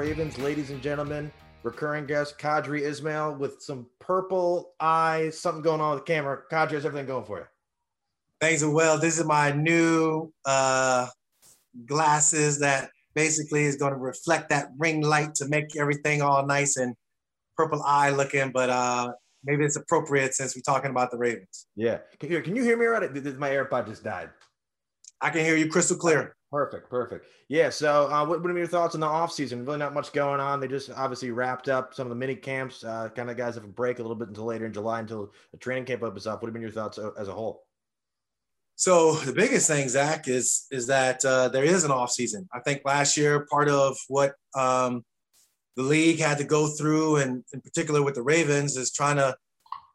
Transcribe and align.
Ravens. 0.00 0.38
Ladies 0.38 0.70
and 0.70 0.80
gentlemen, 0.80 1.30
recurring 1.62 2.06
guest 2.06 2.38
Qadry 2.38 2.80
Ismail 2.80 3.34
with 3.34 3.60
some 3.60 3.86
purple 3.98 4.72
eyes, 4.80 5.38
something 5.38 5.60
going 5.60 5.82
on 5.82 5.94
with 5.94 6.06
the 6.06 6.10
camera. 6.10 6.38
Qadry, 6.50 6.72
how's 6.72 6.86
everything 6.86 7.06
going 7.06 7.26
for 7.26 7.40
you? 7.40 7.44
Things 8.40 8.62
are 8.62 8.70
well. 8.70 8.98
This 8.98 9.18
is 9.18 9.26
my 9.26 9.52
new 9.52 10.32
uh, 10.46 11.06
glasses 11.84 12.60
that 12.60 12.88
basically 13.14 13.64
is 13.64 13.76
going 13.76 13.92
to 13.92 13.98
reflect 13.98 14.48
that 14.48 14.68
ring 14.78 15.02
light 15.02 15.34
to 15.34 15.48
make 15.48 15.76
everything 15.76 16.22
all 16.22 16.46
nice 16.46 16.78
and 16.78 16.94
purple 17.54 17.82
eye 17.82 18.08
looking. 18.08 18.52
But 18.52 18.70
uh, 18.70 19.12
maybe 19.44 19.66
it's 19.66 19.76
appropriate 19.76 20.32
since 20.32 20.56
we're 20.56 20.62
talking 20.62 20.90
about 20.90 21.10
the 21.10 21.18
Ravens. 21.18 21.66
Yeah. 21.76 21.98
Can 22.18 22.32
you, 22.32 22.40
can 22.40 22.56
you 22.56 22.62
hear 22.62 22.78
me 22.78 22.86
right? 22.86 23.02
My 23.38 23.50
AirPod 23.50 23.86
just 23.86 24.02
died. 24.02 24.30
I 25.20 25.28
can 25.28 25.44
hear 25.44 25.56
you 25.56 25.68
crystal 25.68 25.98
clear. 25.98 26.34
Perfect, 26.50 26.90
perfect. 26.90 27.26
Yeah. 27.48 27.70
So, 27.70 28.10
uh, 28.10 28.26
what, 28.26 28.42
what 28.42 28.50
are 28.50 28.58
your 28.58 28.66
thoughts 28.66 28.96
on 28.96 29.00
the 29.00 29.06
offseason? 29.06 29.64
Really, 29.64 29.78
not 29.78 29.94
much 29.94 30.12
going 30.12 30.40
on. 30.40 30.58
They 30.58 30.66
just 30.66 30.90
obviously 30.90 31.30
wrapped 31.30 31.68
up 31.68 31.94
some 31.94 32.06
of 32.06 32.08
the 32.08 32.16
mini 32.16 32.34
camps. 32.34 32.82
Uh, 32.82 33.08
kind 33.14 33.30
of 33.30 33.36
guys 33.36 33.54
have 33.54 33.62
a 33.62 33.68
break 33.68 34.00
a 34.00 34.02
little 34.02 34.16
bit 34.16 34.28
until 34.28 34.46
later 34.46 34.66
in 34.66 34.72
July 34.72 34.98
until 34.98 35.32
the 35.52 35.58
training 35.58 35.84
camp 35.84 36.02
opens 36.02 36.26
up. 36.26 36.42
What 36.42 36.48
have 36.48 36.52
been 36.52 36.62
your 36.62 36.72
thoughts 36.72 36.98
as 37.18 37.28
a 37.28 37.32
whole? 37.32 37.62
So 38.74 39.12
the 39.14 39.32
biggest 39.32 39.68
thing, 39.68 39.88
Zach, 39.88 40.26
is 40.26 40.66
is 40.72 40.88
that 40.88 41.24
uh, 41.24 41.48
there 41.48 41.64
is 41.64 41.84
an 41.84 41.92
off 41.92 42.10
season. 42.10 42.48
I 42.52 42.58
think 42.60 42.82
last 42.84 43.16
year, 43.16 43.46
part 43.48 43.68
of 43.68 43.96
what 44.08 44.32
um, 44.56 45.04
the 45.76 45.82
league 45.84 46.18
had 46.18 46.38
to 46.38 46.44
go 46.44 46.66
through, 46.66 47.16
and 47.16 47.44
in 47.52 47.60
particular 47.60 48.02
with 48.02 48.16
the 48.16 48.22
Ravens, 48.22 48.76
is 48.76 48.90
trying 48.90 49.16
to 49.16 49.36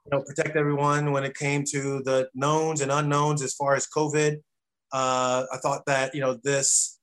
you 0.06 0.17
know 0.17 0.23
protect 0.23 0.56
everyone 0.56 1.11
when 1.11 1.26
it 1.26 1.36
came 1.36 1.66
to 1.72 2.02
the 2.03 2.30
knowns 2.33 2.80
and 2.80 2.94
unknowns 2.94 3.42
as 3.42 3.53
far 3.56 3.76
as 3.76 3.88
COVID. 3.88 4.38
Uh, 4.96 5.46
I 5.52 5.58
thought 5.58 5.86
that 5.88 6.16
you 6.16 6.22
know 6.22 6.40
this 6.46 7.00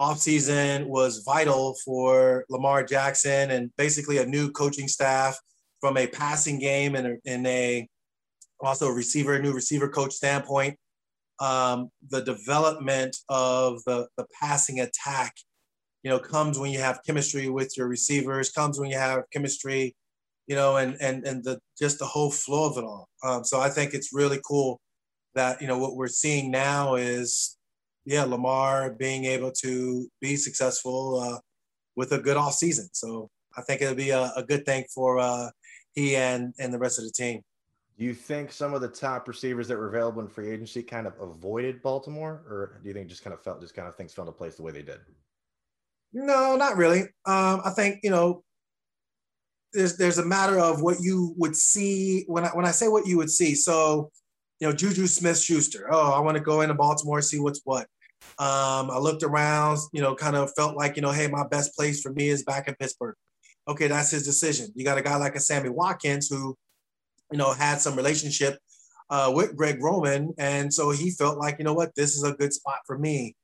offseason 0.00 0.86
was 0.86 1.18
vital 1.26 1.76
for 1.84 2.46
Lamar 2.48 2.82
Jackson 2.82 3.50
and 3.50 3.70
basically 3.76 4.16
a 4.16 4.24
new 4.24 4.50
coaching 4.50 4.88
staff 4.88 5.38
from 5.78 5.98
a 5.98 6.06
passing 6.06 6.58
game 6.58 6.94
and 6.94 7.18
in 7.26 7.44
a 7.44 7.86
also 8.60 8.88
a 8.88 8.94
receiver, 8.94 9.38
new 9.42 9.52
receiver 9.52 9.90
coach 9.90 10.14
standpoint. 10.14 10.78
Um, 11.38 11.90
the 12.08 12.22
development 12.22 13.14
of 13.28 13.84
the, 13.84 14.08
the 14.16 14.24
passing 14.40 14.80
attack, 14.80 15.34
you 16.02 16.10
know, 16.10 16.18
comes 16.18 16.58
when 16.58 16.70
you 16.70 16.78
have 16.78 17.00
chemistry 17.06 17.50
with 17.50 17.76
your 17.76 17.88
receivers, 17.88 18.52
comes 18.52 18.80
when 18.80 18.88
you 18.88 18.96
have 18.96 19.24
chemistry, 19.34 19.94
you 20.46 20.56
know, 20.56 20.78
and 20.78 20.96
and 20.98 21.26
and 21.26 21.44
the 21.44 21.58
just 21.78 21.98
the 21.98 22.06
whole 22.06 22.30
flow 22.30 22.70
of 22.70 22.78
it 22.78 22.84
all. 22.84 23.10
Um, 23.22 23.44
so 23.44 23.60
I 23.60 23.68
think 23.68 23.92
it's 23.92 24.14
really 24.14 24.40
cool 24.48 24.80
that 25.34 25.60
you 25.60 25.66
know 25.66 25.78
what 25.78 25.96
we're 25.96 26.08
seeing 26.08 26.50
now 26.50 26.94
is 26.94 27.56
yeah 28.04 28.24
lamar 28.24 28.90
being 28.92 29.24
able 29.24 29.50
to 29.50 30.08
be 30.20 30.36
successful 30.36 31.20
uh, 31.20 31.38
with 31.96 32.12
a 32.12 32.18
good 32.18 32.36
off 32.36 32.54
season. 32.54 32.88
So 32.92 33.30
i 33.56 33.62
think 33.62 33.82
it'll 33.82 33.94
be 33.94 34.10
a, 34.10 34.32
a 34.36 34.42
good 34.42 34.66
thing 34.66 34.84
for 34.92 35.18
uh, 35.18 35.48
he 35.94 36.16
and 36.16 36.54
and 36.58 36.72
the 36.72 36.78
rest 36.78 36.98
of 36.98 37.04
the 37.04 37.12
team. 37.12 37.42
Do 37.96 38.04
you 38.04 38.14
think 38.14 38.50
some 38.50 38.74
of 38.74 38.80
the 38.80 38.88
top 38.88 39.28
receivers 39.28 39.68
that 39.68 39.78
were 39.78 39.88
available 39.88 40.20
in 40.20 40.26
free 40.26 40.50
agency 40.50 40.82
kind 40.82 41.06
of 41.06 41.14
avoided 41.20 41.80
baltimore 41.82 42.42
or 42.48 42.80
do 42.82 42.88
you 42.88 42.94
think 42.94 43.08
just 43.08 43.22
kind 43.22 43.32
of 43.32 43.40
felt 43.40 43.60
just 43.60 43.74
kind 43.74 43.86
of 43.86 43.94
things 43.94 44.12
fell 44.12 44.24
into 44.24 44.36
place 44.36 44.56
the 44.56 44.62
way 44.62 44.72
they 44.72 44.82
did? 44.82 44.98
No 46.12 46.56
not 46.56 46.76
really. 46.76 47.02
Um, 47.26 47.60
i 47.64 47.70
think 47.74 48.00
you 48.02 48.10
know 48.10 48.44
there's 49.74 49.96
there's 49.96 50.18
a 50.18 50.24
matter 50.24 50.58
of 50.58 50.80
what 50.80 50.98
you 51.00 51.34
would 51.36 51.56
see 51.56 52.24
when 52.28 52.44
I 52.44 52.48
when 52.50 52.64
I 52.64 52.70
say 52.70 52.88
what 52.88 53.06
you 53.06 53.16
would 53.18 53.30
see. 53.30 53.54
So 53.54 54.10
you 54.60 54.68
know, 54.68 54.74
Juju 54.74 55.06
Smith 55.06 55.38
Schuster. 55.38 55.88
Oh, 55.90 56.12
I 56.12 56.20
want 56.20 56.36
to 56.36 56.42
go 56.42 56.60
into 56.60 56.74
Baltimore, 56.74 57.20
see 57.22 57.40
what's 57.40 57.60
what. 57.64 57.86
Um, 58.38 58.90
I 58.90 58.98
looked 58.98 59.22
around, 59.22 59.78
you 59.92 60.00
know, 60.00 60.14
kind 60.14 60.36
of 60.36 60.52
felt 60.56 60.76
like, 60.76 60.96
you 60.96 61.02
know, 61.02 61.12
hey, 61.12 61.28
my 61.28 61.46
best 61.46 61.74
place 61.74 62.00
for 62.00 62.12
me 62.12 62.28
is 62.28 62.42
back 62.42 62.68
in 62.68 62.74
Pittsburgh. 62.74 63.16
Okay, 63.68 63.86
that's 63.86 64.10
his 64.10 64.24
decision. 64.24 64.68
You 64.74 64.84
got 64.84 64.98
a 64.98 65.02
guy 65.02 65.16
like 65.16 65.36
a 65.36 65.40
Sammy 65.40 65.68
Watkins 65.68 66.28
who, 66.28 66.56
you 67.30 67.38
know, 67.38 67.52
had 67.52 67.80
some 67.80 67.96
relationship 67.96 68.58
uh, 69.10 69.30
with 69.34 69.56
Greg 69.56 69.82
Roman. 69.82 70.34
And 70.38 70.72
so 70.72 70.90
he 70.90 71.10
felt 71.10 71.38
like, 71.38 71.56
you 71.58 71.64
know 71.64 71.74
what, 71.74 71.94
this 71.94 72.16
is 72.16 72.22
a 72.22 72.32
good 72.32 72.52
spot 72.52 72.78
for 72.86 72.98
me. 72.98 73.36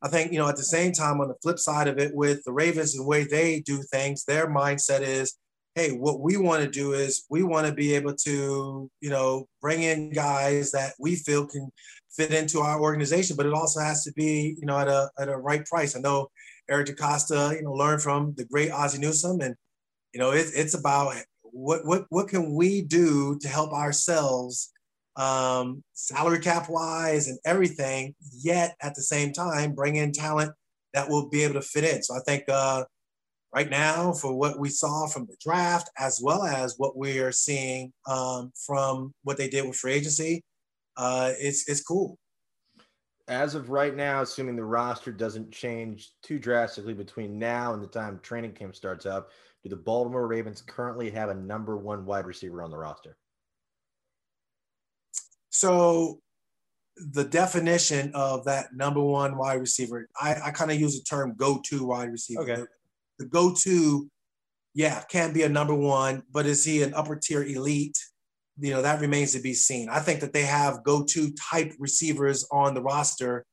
I 0.00 0.08
think, 0.08 0.32
you 0.32 0.38
know, 0.38 0.48
at 0.48 0.56
the 0.56 0.62
same 0.62 0.92
time, 0.92 1.20
on 1.20 1.28
the 1.28 1.34
flip 1.42 1.58
side 1.58 1.88
of 1.88 1.98
it, 1.98 2.14
with 2.14 2.44
the 2.44 2.52
Ravens 2.52 2.94
and 2.94 3.04
the 3.04 3.08
way 3.08 3.24
they 3.24 3.60
do 3.60 3.82
things, 3.82 4.24
their 4.24 4.46
mindset 4.46 5.00
is, 5.00 5.36
hey, 5.78 5.92
what 5.92 6.20
we 6.20 6.36
want 6.36 6.60
to 6.60 6.68
do 6.68 6.92
is 6.92 7.24
we 7.30 7.44
want 7.44 7.64
to 7.64 7.72
be 7.72 7.94
able 7.94 8.12
to, 8.12 8.90
you 9.00 9.10
know, 9.10 9.46
bring 9.60 9.82
in 9.84 10.10
guys 10.10 10.72
that 10.72 10.94
we 10.98 11.14
feel 11.14 11.46
can 11.46 11.70
fit 12.10 12.32
into 12.34 12.58
our 12.58 12.80
organization, 12.80 13.36
but 13.36 13.46
it 13.46 13.52
also 13.52 13.78
has 13.78 14.02
to 14.02 14.12
be, 14.14 14.56
you 14.58 14.66
know, 14.66 14.76
at 14.76 14.88
a 14.88 15.08
at 15.20 15.28
a 15.28 15.36
right 15.36 15.64
price. 15.66 15.94
I 15.94 16.00
know 16.00 16.30
Eric 16.68 16.88
DeCosta, 16.88 17.54
you 17.54 17.62
know, 17.62 17.72
learned 17.72 18.02
from 18.02 18.34
the 18.36 18.44
great 18.44 18.72
Ozzie 18.72 18.98
Newsome, 18.98 19.40
and 19.40 19.54
you 20.12 20.18
know, 20.18 20.32
it, 20.32 20.48
it's 20.52 20.74
about 20.74 21.14
what 21.42 21.86
what 21.86 22.06
what 22.08 22.28
can 22.28 22.54
we 22.56 22.82
do 22.82 23.38
to 23.38 23.48
help 23.48 23.72
ourselves, 23.72 24.72
um, 25.14 25.84
salary 25.92 26.40
cap 26.40 26.68
wise 26.68 27.28
and 27.28 27.38
everything, 27.44 28.16
yet 28.32 28.74
at 28.82 28.96
the 28.96 29.02
same 29.02 29.32
time 29.32 29.76
bring 29.76 29.94
in 29.94 30.10
talent 30.10 30.50
that 30.92 31.08
will 31.08 31.28
be 31.28 31.44
able 31.44 31.54
to 31.54 31.62
fit 31.62 31.84
in. 31.84 32.02
So 32.02 32.16
I 32.16 32.20
think. 32.26 32.44
Uh, 32.48 32.84
right 33.54 33.70
now 33.70 34.12
for 34.12 34.34
what 34.34 34.58
we 34.58 34.68
saw 34.68 35.06
from 35.06 35.26
the 35.26 35.36
draft, 35.40 35.90
as 35.98 36.20
well 36.22 36.44
as 36.44 36.74
what 36.76 36.96
we 36.96 37.18
are 37.18 37.32
seeing 37.32 37.92
um, 38.06 38.52
from 38.66 39.12
what 39.22 39.36
they 39.36 39.48
did 39.48 39.66
with 39.66 39.76
free 39.76 39.94
agency, 39.94 40.44
uh, 40.96 41.32
it's 41.38 41.68
it's 41.68 41.82
cool. 41.82 42.18
As 43.28 43.54
of 43.54 43.68
right 43.68 43.94
now, 43.94 44.22
assuming 44.22 44.56
the 44.56 44.64
roster 44.64 45.12
doesn't 45.12 45.52
change 45.52 46.12
too 46.22 46.38
drastically 46.38 46.94
between 46.94 47.38
now 47.38 47.74
and 47.74 47.82
the 47.82 47.86
time 47.86 48.20
training 48.22 48.52
camp 48.52 48.74
starts 48.74 49.04
up, 49.04 49.30
do 49.62 49.68
the 49.68 49.76
Baltimore 49.76 50.26
Ravens 50.26 50.62
currently 50.62 51.10
have 51.10 51.28
a 51.28 51.34
number 51.34 51.76
one 51.76 52.06
wide 52.06 52.26
receiver 52.26 52.62
on 52.62 52.70
the 52.70 52.78
roster? 52.78 53.16
So 55.50 56.20
the 56.96 57.24
definition 57.24 58.12
of 58.14 58.44
that 58.46 58.74
number 58.74 59.02
one 59.02 59.36
wide 59.36 59.60
receiver, 59.60 60.08
I, 60.20 60.36
I 60.46 60.50
kind 60.50 60.70
of 60.70 60.80
use 60.80 60.98
the 60.98 61.04
term 61.04 61.34
go-to 61.36 61.84
wide 61.84 62.10
receiver. 62.10 62.42
Okay 62.42 62.62
the 63.18 63.26
go-to, 63.26 64.08
yeah, 64.74 65.02
can 65.10 65.32
be 65.32 65.42
a 65.42 65.48
number 65.48 65.74
one, 65.74 66.22
but 66.30 66.46
is 66.46 66.64
he 66.64 66.82
an 66.82 66.94
upper 66.94 67.16
tier 67.16 67.42
elite? 67.42 67.98
You 68.60 68.72
know, 68.72 68.82
that 68.82 69.00
remains 69.00 69.32
to 69.32 69.40
be 69.40 69.54
seen. 69.54 69.88
I 69.88 70.00
think 70.00 70.20
that 70.20 70.32
they 70.32 70.42
have 70.42 70.84
go-to 70.84 71.32
type 71.50 71.72
receivers 71.78 72.46
on 72.50 72.74
the 72.74 72.82
roster. 72.82 73.44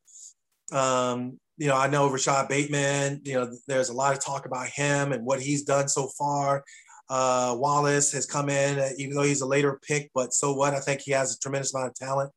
Um, 0.72 1.40
you 1.58 1.68
know, 1.68 1.78
I 1.78 1.88
know 1.88 2.10
Rashod 2.10 2.50
Bateman, 2.50 3.22
you 3.24 3.36
know, 3.36 3.52
there's 3.68 3.90
a 3.90 3.94
lot 3.94 4.14
of 4.14 4.24
talk 4.24 4.46
about 4.46 4.68
him 4.68 5.14
and 5.14 5.26
what 5.26 5.40
he's 5.40 5.64
done 5.64 5.88
so 5.88 6.08
far. 6.18 6.64
Uh, 7.08 7.56
Wallace 7.58 8.12
has 8.14 8.26
come 8.26 8.50
in, 8.50 8.80
uh, 8.80 8.90
even 8.98 9.16
though 9.16 9.24
he's 9.24 9.42
a 9.42 9.46
later 9.46 9.80
pick, 9.88 10.10
but 10.14 10.34
so 10.34 10.54
what? 10.54 10.74
I 10.74 10.80
think 10.80 11.02
he 11.02 11.12
has 11.12 11.36
a 11.36 11.40
tremendous 11.40 11.74
amount 11.74 11.90
of 11.90 11.96
talent. 11.96 12.32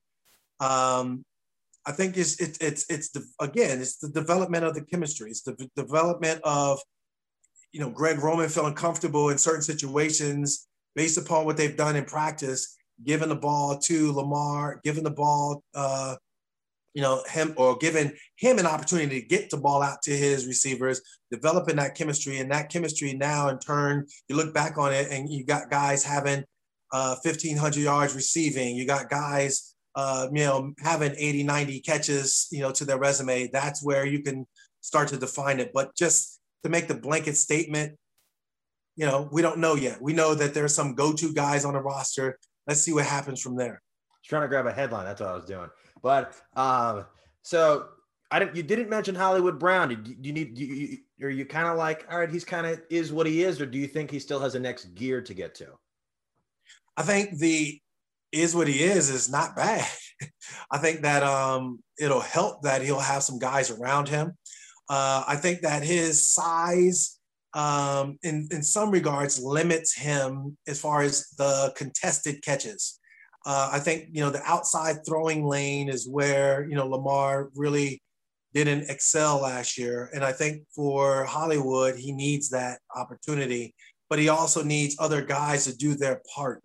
Um, 0.60 1.25
I 1.87 1.93
think 1.93 2.19
it's 2.19 2.39
it, 2.39 2.59
it's 2.60 2.84
it's 2.91 3.10
the 3.10 3.25
again 3.41 3.81
it's 3.81 3.97
the 3.97 4.10
development 4.10 4.65
of 4.65 4.75
the 4.75 4.83
chemistry. 4.83 5.31
It's 5.31 5.43
the 5.43 5.71
development 5.75 6.43
of 6.45 6.78
you 7.73 7.81
know, 7.81 7.91
Greg 7.91 8.19
Roman 8.19 8.49
feeling 8.49 8.75
comfortable 8.75 9.29
in 9.31 9.39
certain 9.39 9.62
situations 9.62 10.67
based 10.95 11.19
upon 11.19 11.45
what 11.45 11.56
they've 11.56 11.77
done 11.77 11.97
in 11.97 12.05
practice, 12.05 12.77
giving 13.05 13.29
the 13.29 13.37
ball 13.37 13.79
to 13.79 14.12
Lamar, 14.12 14.81
giving 14.84 15.05
the 15.05 15.11
ball, 15.11 15.62
uh, 15.75 16.17
you 16.95 17.03
know, 17.03 17.23
him 17.28 17.55
or 17.57 17.77
giving 17.77 18.12
him 18.37 18.59
an 18.59 18.66
opportunity 18.66 19.21
to 19.21 19.27
get 19.27 19.51
the 19.51 19.57
ball 19.57 19.83
out 19.83 20.03
to 20.03 20.10
his 20.10 20.47
receivers, 20.47 21.01
developing 21.31 21.77
that 21.77 21.95
chemistry. 21.95 22.39
And 22.39 22.51
that 22.51 22.71
chemistry 22.71 23.13
now, 23.13 23.48
in 23.48 23.59
turn, 23.59 24.07
you 24.28 24.37
look 24.37 24.54
back 24.54 24.78
on 24.78 24.92
it 24.92 25.09
and 25.10 25.31
you 25.31 25.45
got 25.45 25.71
guys 25.71 26.03
having 26.03 26.45
uh, 26.92 27.16
1,500 27.22 27.77
yards 27.77 28.15
receiving. 28.15 28.75
You 28.75 28.87
got 28.87 29.10
guys, 29.10 29.75
uh, 29.95 30.28
you 30.33 30.45
know, 30.45 30.72
having 30.81 31.15
80, 31.16 31.45
90 31.45 31.81
catches, 31.81 32.48
you 32.51 32.60
know, 32.60 32.72
to 32.72 32.84
their 32.84 32.98
resume. 32.98 33.48
That's 33.53 33.84
where 33.84 34.07
you 34.07 34.22
can 34.22 34.47
start 34.81 35.09
to 35.09 35.19
define 35.19 35.60
it. 35.60 35.71
But 35.75 35.95
just 35.95 36.38
to 36.63 36.69
make 36.69 36.89
the 36.89 36.95
blanket 36.95 37.37
statement. 37.37 37.97
You 38.97 39.07
know, 39.07 39.28
we 39.31 39.43
don't 39.43 39.59
know 39.59 39.75
yet. 39.75 40.03
We 40.03 40.13
know 40.13 40.34
that 40.34 40.55
there's 40.55 40.75
some 40.75 40.95
go-to 40.95 41.33
guys 41.33 41.65
on 41.65 41.75
the 41.75 41.81
roster. 41.81 42.39
Let's 42.66 42.81
see 42.81 42.93
what 42.93 43.07
happens 43.07 43.41
from 43.41 43.57
there. 43.57 43.81
Trying 44.25 44.43
to 44.43 44.49
grab 44.49 44.66
a 44.66 44.72
headline. 44.72 45.05
That's 45.05 45.21
what 45.21 45.31
I 45.31 45.34
was 45.34 45.45
doing. 45.45 45.69
But 46.03 46.34
um, 46.57 47.07
so 47.43 47.87
I 48.31 48.39
didn't. 48.39 48.57
You 48.57 48.63
didn't 48.63 48.91
mention 48.91 49.15
Hollywood 49.15 49.59
Brown. 49.59 49.89
Do 49.89 50.15
you 50.21 50.33
need? 50.33 50.59
You, 50.59 50.99
are 51.22 51.31
you 51.31 51.47
kind 51.47 51.66
of 51.66 51.78
like, 51.78 52.07
all 52.10 52.19
right, 52.19 52.31
he's 52.31 52.45
kind 52.45 52.66
of 52.66 52.81
is 52.91 53.13
what 53.13 53.27
he 53.27 53.43
is, 53.43 53.61
or 53.61 53.66
do 53.66 53.78
you 53.78 53.87
think 53.87 54.11
he 54.11 54.19
still 54.19 54.41
has 54.41 54.54
a 54.54 54.61
next 54.61 54.95
gear 54.95 55.22
to 55.22 55.33
get 55.33 55.54
to? 55.57 55.69
I 56.97 57.03
think 57.03 57.39
the 57.39 57.81
is 58.33 58.54
what 58.54 58.69
he 58.69 58.83
is 58.83 59.09
is 59.09 59.31
not 59.31 59.57
bad. 59.57 59.87
I 60.71 60.78
think 60.78 61.03
that 61.03 61.22
um, 61.22 61.81
it'll 61.99 62.21
help 62.21 62.63
that 62.63 62.83
he'll 62.83 62.99
have 62.99 63.22
some 63.22 63.39
guys 63.39 63.71
around 63.71 64.09
him. 64.09 64.37
Uh, 64.89 65.25
I 65.27 65.37
think 65.37 65.61
that 65.63 65.83
his 65.83 66.31
size, 66.31 67.19
um, 67.55 68.19
in, 68.23 68.49
in 68.51 68.63
some 68.63 68.91
regards, 68.91 69.41
limits 69.41 69.95
him 69.95 70.57
as 70.67 70.81
far 70.81 71.03
as 71.03 71.29
the 71.37 71.73
contested 71.77 72.43
catches. 72.43 72.99
Uh, 73.47 73.71
I 73.73 73.79
think, 73.79 74.09
you 74.13 74.21
know, 74.21 74.31
the 74.31 74.43
outside 74.45 74.99
throwing 75.07 75.45
lane 75.45 75.89
is 75.89 76.09
where, 76.09 76.67
you 76.69 76.75
know, 76.75 76.87
Lamar 76.87 77.51
really 77.55 78.03
didn't 78.55 78.91
excel 78.91 79.41
last 79.43 79.79
year. 79.79 80.11
And 80.15 80.25
I 80.25 80.33
think 80.33 80.63
for 80.75 81.25
Hollywood, 81.25 81.97
he 81.97 82.13
needs 82.13 82.49
that 82.51 82.81
opportunity, 82.95 83.75
but 84.09 84.19
he 84.19 84.29
also 84.29 84.63
needs 84.63 84.97
other 84.99 85.23
guys 85.23 85.65
to 85.65 85.77
do 85.77 85.95
their 85.95 86.21
part. 86.35 86.63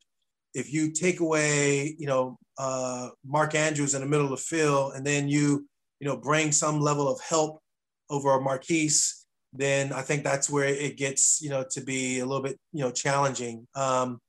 If 0.53 0.73
you 0.73 0.91
take 0.91 1.19
away, 1.19 1.95
you 1.97 2.07
know, 2.07 2.37
uh, 2.57 3.09
Mark 3.25 3.55
Andrews 3.55 3.95
in 3.95 4.01
the 4.01 4.07
middle 4.07 4.25
of 4.25 4.31
the 4.31 4.37
field, 4.37 4.93
and 4.95 5.05
then 5.05 5.27
you, 5.27 5.67
you 5.99 6.07
know, 6.07 6.17
bring 6.17 6.51
some 6.51 6.79
level 6.79 7.07
of 7.11 7.19
help 7.21 7.62
over 8.09 8.31
a 8.31 8.41
Marquise, 8.41 9.25
then 9.53 9.93
I 9.93 10.01
think 10.01 10.23
that's 10.23 10.49
where 10.49 10.65
it 10.65 10.97
gets, 10.97 11.41
you 11.41 11.49
know, 11.49 11.63
to 11.71 11.81
be 11.81 12.19
a 12.19 12.25
little 12.25 12.43
bit, 12.43 12.59
you 12.71 12.81
know, 12.81 12.91
challenging. 12.91 13.67
Um, 13.75 14.19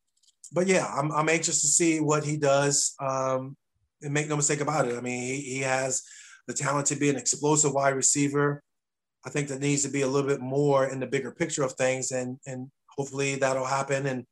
but 0.52 0.66
yeah, 0.66 0.86
I'm, 0.86 1.10
I'm 1.12 1.28
anxious 1.28 1.60
to 1.62 1.66
see 1.66 2.00
what 2.00 2.24
he 2.24 2.36
does. 2.36 2.94
Um, 3.00 3.56
and 4.04 4.12
make 4.12 4.28
no 4.28 4.36
mistake 4.36 4.60
about 4.60 4.86
it. 4.86 4.96
I 4.96 5.00
mean, 5.00 5.22
he, 5.22 5.40
he 5.40 5.60
has 5.60 6.02
the 6.46 6.54
talent 6.54 6.86
to 6.88 6.96
be 6.96 7.10
an 7.10 7.16
explosive 7.16 7.72
wide 7.72 7.96
receiver. 7.96 8.62
I 9.26 9.30
think 9.30 9.48
that 9.48 9.60
needs 9.60 9.82
to 9.82 9.88
be 9.88 10.02
a 10.02 10.06
little 10.06 10.28
bit 10.28 10.40
more 10.40 10.86
in 10.86 11.00
the 11.00 11.06
bigger 11.06 11.32
picture 11.32 11.62
of 11.62 11.72
things, 11.72 12.12
and 12.12 12.38
and 12.46 12.70
hopefully 12.88 13.36
that'll 13.36 13.64
happen, 13.64 14.06
and 14.06 14.26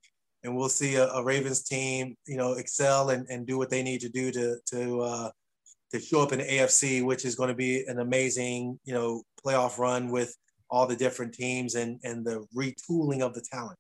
and 0.45 0.55
we'll 0.55 0.69
see 0.69 0.97
a, 0.97 1.09
a 1.09 1.25
Ravens 1.25 1.63
team, 1.63 2.17
you 2.27 2.37
know, 2.37 2.53
excel 2.55 3.11
and, 3.11 3.27
and 3.31 3.47
do 3.47 3.57
what 3.57 3.71
they 3.71 3.83
need 3.83 4.03
to 4.03 4.11
do 4.11 4.31
to 4.33 4.57
to 4.73 5.01
uh, 5.01 5.31
to 5.93 6.01
show 6.01 6.21
up 6.23 6.33
in 6.33 6.41
the 6.41 6.45
AFC, 6.45 7.03
which 7.03 7.25
is 7.25 7.35
going 7.35 7.49
to 7.49 7.55
be 7.55 7.85
an 7.87 8.01
amazing, 8.01 8.79
you 8.85 8.93
know, 8.93 9.23
playoff 9.45 9.79
run 9.79 10.11
with 10.11 10.37
all 10.71 10.87
the 10.87 10.97
different 10.97 11.35
teams 11.35 11.75
and 11.75 12.01
and 12.05 12.25
the 12.25 12.47
retooling 12.57 13.21
of 13.21 13.35
the 13.35 13.45
talent 13.53 13.79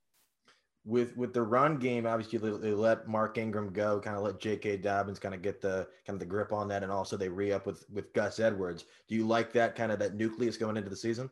with 0.84 1.16
with 1.16 1.32
the 1.32 1.42
run 1.42 1.78
game, 1.78 2.06
obviously 2.06 2.38
they 2.38 2.72
let 2.72 3.06
Mark 3.06 3.38
Ingram 3.38 3.72
go, 3.72 4.00
kind 4.00 4.16
of 4.16 4.22
let 4.22 4.40
J.K. 4.40 4.78
Dobbins 4.78 5.18
kind 5.18 5.34
of 5.34 5.42
get 5.42 5.60
the 5.60 5.86
kind 6.06 6.14
of 6.14 6.18
the 6.20 6.26
grip 6.26 6.52
on 6.52 6.68
that, 6.68 6.82
and 6.82 6.90
also 6.90 7.16
they 7.16 7.28
re 7.28 7.52
up 7.52 7.66
with 7.66 7.84
with 7.90 8.12
Gus 8.12 8.40
Edwards. 8.40 8.84
Do 9.08 9.14
you 9.14 9.26
like 9.26 9.52
that 9.52 9.76
kind 9.76 9.92
of 9.92 9.98
that 10.00 10.14
nucleus 10.14 10.56
going 10.56 10.76
into 10.76 10.90
the 10.90 10.96
season? 10.96 11.30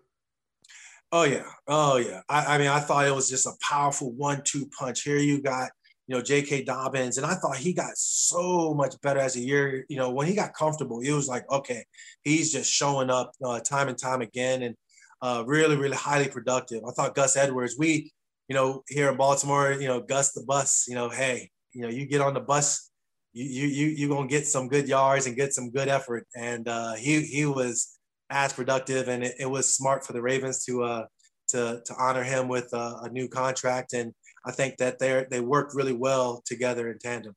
Oh 1.10 1.24
yeah, 1.24 1.48
oh 1.66 1.96
yeah. 1.96 2.20
I, 2.28 2.54
I 2.54 2.58
mean, 2.58 2.68
I 2.68 2.78
thought 2.78 3.06
it 3.06 3.14
was 3.14 3.28
just 3.28 3.46
a 3.46 3.52
powerful 3.68 4.12
one-two 4.12 4.70
punch. 4.78 5.02
Here 5.02 5.18
you 5.18 5.42
got 5.42 5.70
you 6.10 6.16
know 6.16 6.22
J.K. 6.22 6.64
Dobbins, 6.64 7.18
and 7.18 7.24
I 7.24 7.34
thought 7.36 7.56
he 7.56 7.72
got 7.72 7.96
so 7.96 8.74
much 8.74 9.00
better 9.00 9.20
as 9.20 9.36
a 9.36 9.40
year. 9.40 9.86
You 9.88 9.96
know, 9.96 10.10
when 10.10 10.26
he 10.26 10.34
got 10.34 10.54
comfortable, 10.54 10.98
it 10.98 11.12
was 11.12 11.28
like 11.28 11.48
okay, 11.48 11.84
he's 12.24 12.50
just 12.50 12.68
showing 12.68 13.10
up 13.10 13.30
uh, 13.44 13.60
time 13.60 13.86
and 13.86 13.96
time 13.96 14.20
again, 14.20 14.62
and 14.62 14.74
uh, 15.22 15.44
really, 15.46 15.76
really 15.76 15.96
highly 15.96 16.26
productive. 16.26 16.82
I 16.84 16.90
thought 16.90 17.14
Gus 17.14 17.36
Edwards, 17.36 17.76
we 17.78 18.10
you 18.48 18.56
know, 18.56 18.82
here 18.88 19.08
in 19.08 19.16
Baltimore, 19.16 19.70
you 19.70 19.86
know, 19.86 20.00
Gus 20.00 20.32
the 20.32 20.42
bus, 20.42 20.86
you 20.88 20.96
know, 20.96 21.08
hey, 21.08 21.48
you 21.72 21.82
know, 21.82 21.88
you 21.88 22.04
get 22.04 22.20
on 22.20 22.34
the 22.34 22.40
bus, 22.40 22.90
you 23.32 23.44
you 23.44 23.68
you 23.68 23.86
you're 23.86 24.08
gonna 24.08 24.26
get 24.26 24.48
some 24.48 24.66
good 24.66 24.88
yards 24.88 25.26
and 25.26 25.36
get 25.36 25.54
some 25.54 25.70
good 25.70 25.86
effort. 25.86 26.26
And 26.34 26.66
uh, 26.66 26.94
he 26.94 27.20
he 27.20 27.46
was 27.46 27.96
as 28.30 28.52
productive, 28.52 29.06
and 29.06 29.22
it, 29.22 29.36
it 29.38 29.46
was 29.46 29.72
smart 29.72 30.04
for 30.04 30.12
the 30.12 30.22
Ravens 30.22 30.64
to 30.64 30.82
uh 30.82 31.06
to 31.50 31.80
to 31.86 31.94
honor 31.96 32.24
him 32.24 32.48
with 32.48 32.72
a, 32.72 33.02
a 33.04 33.08
new 33.10 33.28
contract. 33.28 33.92
And 33.92 34.12
I 34.44 34.52
think 34.52 34.76
that 34.78 34.98
they 34.98 35.26
they 35.30 35.40
worked 35.40 35.74
really 35.74 35.92
well 35.92 36.42
together 36.46 36.90
in 36.90 36.98
tandem. 36.98 37.34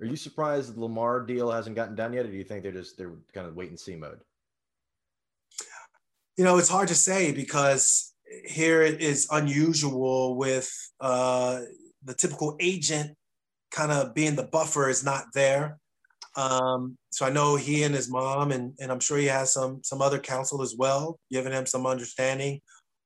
Are 0.00 0.06
you 0.06 0.16
surprised 0.16 0.74
the 0.74 0.80
Lamar 0.80 1.20
deal 1.20 1.50
hasn't 1.50 1.76
gotten 1.76 1.94
done 1.94 2.12
yet, 2.12 2.24
or 2.24 2.30
do 2.30 2.36
you 2.36 2.44
think 2.44 2.62
they're 2.62 2.72
just 2.72 2.96
they're 2.96 3.12
kind 3.34 3.46
of 3.46 3.54
wait 3.54 3.68
and 3.68 3.78
see 3.78 3.96
mode? 3.96 4.20
You 6.36 6.44
know, 6.44 6.56
it's 6.56 6.70
hard 6.70 6.88
to 6.88 6.94
say 6.94 7.32
because 7.32 8.14
here 8.46 8.82
it 8.82 9.02
is 9.02 9.28
unusual 9.30 10.36
with 10.36 10.72
uh, 11.00 11.60
the 12.04 12.14
typical 12.14 12.56
agent 12.60 13.16
kind 13.70 13.92
of 13.92 14.14
being 14.14 14.36
the 14.36 14.44
buffer 14.44 14.88
is 14.88 15.04
not 15.04 15.24
there. 15.34 15.78
Um, 16.36 16.96
so 17.10 17.26
I 17.26 17.30
know 17.30 17.56
he 17.56 17.82
and 17.82 17.94
his 17.94 18.10
mom, 18.10 18.52
and, 18.52 18.72
and 18.80 18.90
I'm 18.90 19.00
sure 19.00 19.18
he 19.18 19.26
has 19.26 19.52
some 19.52 19.80
some 19.82 20.00
other 20.00 20.18
counsel 20.18 20.62
as 20.62 20.74
well, 20.78 21.18
giving 21.30 21.52
him 21.52 21.66
some 21.66 21.86
understanding 21.86 22.60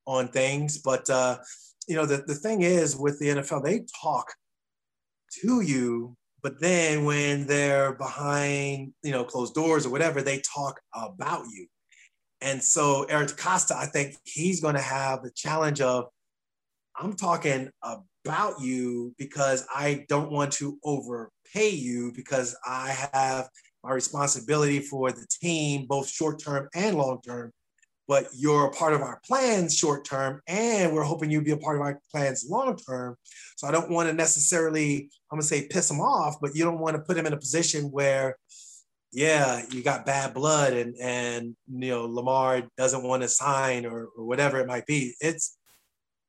on 0.07 0.29
things. 0.29 0.79
But 0.79 1.09
uh, 1.11 1.39
you 1.87 1.97
know, 1.97 2.07
the, 2.07 2.19
the 2.27 2.35
thing 2.35 2.63
is 2.63 2.97
with 2.97 3.19
the 3.19 3.29
NFL, 3.29 3.65
they 3.65 3.85
talk 4.03 4.35
to 5.43 5.61
you, 5.61 6.17
but 6.43 6.61
then 6.61 7.05
when 7.05 7.47
they're 7.47 7.95
behind, 7.95 8.93
you 9.03 9.13
know, 9.13 9.25
closed 9.25 9.55
doors 9.55 9.87
or 9.87 9.91
whatever, 9.91 10.23
they 10.23 10.41
talk 10.55 10.81
about 10.95 11.45
you. 11.51 11.67
And 12.41 12.63
so 12.63 13.05
Eric 13.05 13.29
DeCosta, 13.29 13.75
I 13.75 13.87
think 13.87 14.17
he's 14.25 14.61
going 14.61 14.75
to 14.75 14.81
have 14.81 15.23
the 15.23 15.31
challenge 15.31 15.81
of 15.81 16.07
I'm 16.97 17.15
talking 17.15 17.71
about 17.83 18.61
you 18.61 19.15
because 19.19 19.67
I 19.75 20.05
don't 20.09 20.31
want 20.31 20.53
to 20.55 20.79
overpay 20.85 21.71
you 21.71 22.13
because 22.15 22.57
I 22.67 23.09
have 23.13 23.49
my 23.83 23.93
responsibility 23.93 24.81
for 24.81 25.11
the 25.11 25.27
team, 25.41 25.87
both 25.87 26.09
short 26.09 26.39
term 26.43 26.69
and 26.75 26.97
long 26.97 27.21
term. 27.23 27.53
But 28.07 28.27
you're 28.35 28.67
a 28.67 28.71
part 28.71 28.93
of 28.93 29.01
our 29.01 29.21
plans 29.27 29.77
short 29.77 30.05
term, 30.05 30.43
and 30.47 30.93
we're 30.93 31.05
hoping 31.05 31.31
you 31.31 31.41
be 31.41 31.53
a 31.53 31.57
part 31.57 31.77
of 31.77 31.83
our 31.83 32.01
plans 32.11 32.47
long 32.49 32.77
term. 32.77 33.17
So 33.57 33.67
I 33.67 33.71
don't 33.71 33.91
want 33.91 34.09
to 34.09 34.15
necessarily, 34.15 35.11
I'm 35.31 35.39
gonna 35.39 35.43
say 35.43 35.67
piss 35.69 35.89
them 35.89 36.01
off, 36.01 36.37
but 36.41 36.55
you 36.55 36.65
don't 36.65 36.81
want 36.81 36.97
to 36.97 37.03
put 37.03 37.17
them 37.17 37.27
in 37.27 37.33
a 37.33 37.39
position 37.39 37.85
where 37.85 38.37
yeah, 39.15 39.63
you 39.71 39.83
got 39.83 40.07
bad 40.07 40.35
blood 40.35 40.73
and 40.73 40.97
and 41.01 41.57
you 41.73 41.91
know 41.91 42.05
Lamar 42.05 42.65
doesn't 42.77 43.05
want 43.05 43.23
to 43.23 43.29
sign 43.29 43.87
or, 43.87 44.09
or 44.17 44.25
whatever 44.27 44.59
it 44.59 44.67
might 44.67 44.87
be. 44.87 45.15
It's 45.21 45.57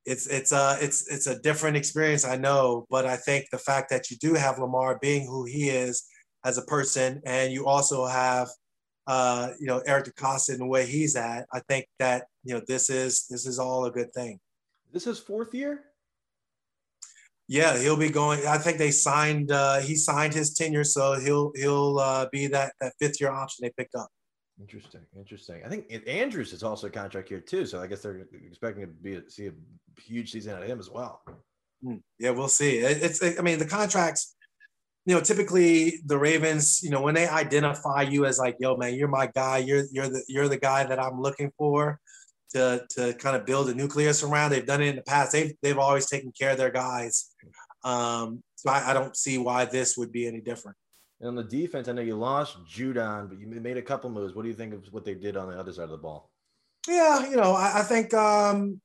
it's 0.05 0.27
it's 0.27 0.51
a 0.51 0.77
it's 0.79 1.07
it's 1.11 1.25
a 1.25 1.39
different 1.39 1.77
experience, 1.77 2.25
I 2.25 2.37
know, 2.37 2.85
but 2.91 3.05
I 3.05 3.17
think 3.17 3.47
the 3.51 3.57
fact 3.57 3.89
that 3.89 4.11
you 4.11 4.17
do 4.17 4.35
have 4.35 4.59
Lamar 4.59 4.99
being 5.01 5.25
who 5.25 5.45
he 5.45 5.69
is 5.69 6.05
as 6.45 6.59
a 6.59 6.65
person, 6.65 7.21
and 7.25 7.51
you 7.51 7.65
also 7.65 8.05
have 8.05 8.49
uh, 9.07 9.49
you 9.59 9.67
know 9.67 9.81
Eric 9.85 10.05
DeCosta 10.05 10.49
and 10.49 10.59
the 10.59 10.65
way 10.65 10.85
he's 10.85 11.15
at, 11.15 11.45
I 11.53 11.59
think 11.61 11.87
that 11.99 12.25
you 12.43 12.53
know 12.53 12.61
this 12.67 12.89
is 12.89 13.27
this 13.27 13.45
is 13.45 13.59
all 13.59 13.85
a 13.85 13.91
good 13.91 14.13
thing. 14.13 14.39
This 14.91 15.07
is 15.07 15.19
fourth 15.19 15.53
year. 15.53 15.83
Yeah, 17.47 17.77
he'll 17.77 17.97
be 17.97 18.09
going. 18.09 18.45
I 18.47 18.57
think 18.57 18.77
they 18.77 18.91
signed. 18.91 19.51
Uh, 19.51 19.79
he 19.79 19.95
signed 19.95 20.33
his 20.33 20.53
tenure, 20.53 20.83
so 20.83 21.19
he'll 21.19 21.51
he'll 21.55 21.99
uh, 21.99 22.27
be 22.31 22.47
that 22.47 22.73
that 22.81 22.93
fifth 22.99 23.21
year 23.21 23.29
option 23.29 23.63
they 23.63 23.71
picked 23.77 23.95
up. 23.95 24.09
Interesting, 24.59 25.01
interesting. 25.17 25.61
I 25.65 25.69
think 25.69 25.91
Andrews 26.07 26.53
is 26.53 26.63
also 26.63 26.87
a 26.87 26.89
contract 26.89 27.29
here 27.29 27.41
too, 27.41 27.65
so 27.65 27.81
I 27.81 27.87
guess 27.87 28.01
they're 28.01 28.25
expecting 28.47 28.81
to 28.81 28.87
be 28.87 29.19
see 29.27 29.47
a 29.47 29.51
huge 30.01 30.31
season 30.31 30.53
out 30.53 30.63
of 30.63 30.69
him 30.69 30.79
as 30.79 30.89
well. 30.89 31.21
Hmm. 31.83 31.97
Yeah, 32.19 32.31
we'll 32.31 32.47
see. 32.47 32.77
It's. 32.77 33.21
I 33.21 33.41
mean, 33.41 33.59
the 33.59 33.65
contracts. 33.65 34.34
You 35.05 35.15
know, 35.15 35.21
typically 35.21 35.99
the 36.05 36.17
Ravens. 36.17 36.81
You 36.83 36.89
know, 36.89 37.01
when 37.01 37.15
they 37.15 37.27
identify 37.27 38.01
you 38.01 38.25
as 38.25 38.39
like, 38.39 38.55
"Yo, 38.59 38.75
man, 38.75 38.95
you're 38.95 39.07
my 39.07 39.27
guy. 39.27 39.59
You're 39.59 39.83
you're 39.91 40.09
the 40.09 40.23
you're 40.27 40.49
the 40.49 40.57
guy 40.57 40.83
that 40.83 40.99
I'm 40.99 41.21
looking 41.21 41.51
for." 41.57 41.99
to, 42.55 42.85
to 42.91 43.13
kind 43.15 43.35
of 43.35 43.45
build 43.45 43.69
a 43.69 43.73
nucleus 43.73 44.23
around. 44.23 44.51
They've 44.51 44.65
done 44.65 44.81
it 44.81 44.87
in 44.87 44.95
the 44.95 45.01
past. 45.01 45.33
They've, 45.33 45.53
they've 45.61 45.77
always 45.77 46.05
taken 46.05 46.31
care 46.31 46.51
of 46.51 46.57
their 46.57 46.69
guys. 46.69 47.31
Um, 47.83 48.41
so 48.55 48.69
I, 48.69 48.91
I, 48.91 48.93
don't 48.93 49.15
see 49.15 49.37
why 49.37 49.65
this 49.65 49.97
would 49.97 50.11
be 50.11 50.25
any 50.25 50.39
different. 50.39 50.77
And 51.19 51.29
on 51.29 51.35
the 51.35 51.43
defense, 51.43 51.87
I 51.87 51.91
know 51.91 52.01
you 52.01 52.15
lost 52.15 52.57
Judon, 52.65 53.29
but 53.29 53.39
you 53.39 53.47
made 53.47 53.77
a 53.77 53.81
couple 53.81 54.09
moves. 54.09 54.35
What 54.35 54.43
do 54.43 54.47
you 54.47 54.55
think 54.55 54.73
of 54.73 54.85
what 54.91 55.05
they 55.05 55.13
did 55.13 55.37
on 55.37 55.49
the 55.49 55.59
other 55.59 55.71
side 55.71 55.83
of 55.83 55.89
the 55.91 55.97
ball? 55.97 56.31
Yeah, 56.87 57.29
you 57.29 57.35
know, 57.35 57.53
I, 57.53 57.79
I 57.79 57.83
think 57.83 58.13
um, 58.13 58.79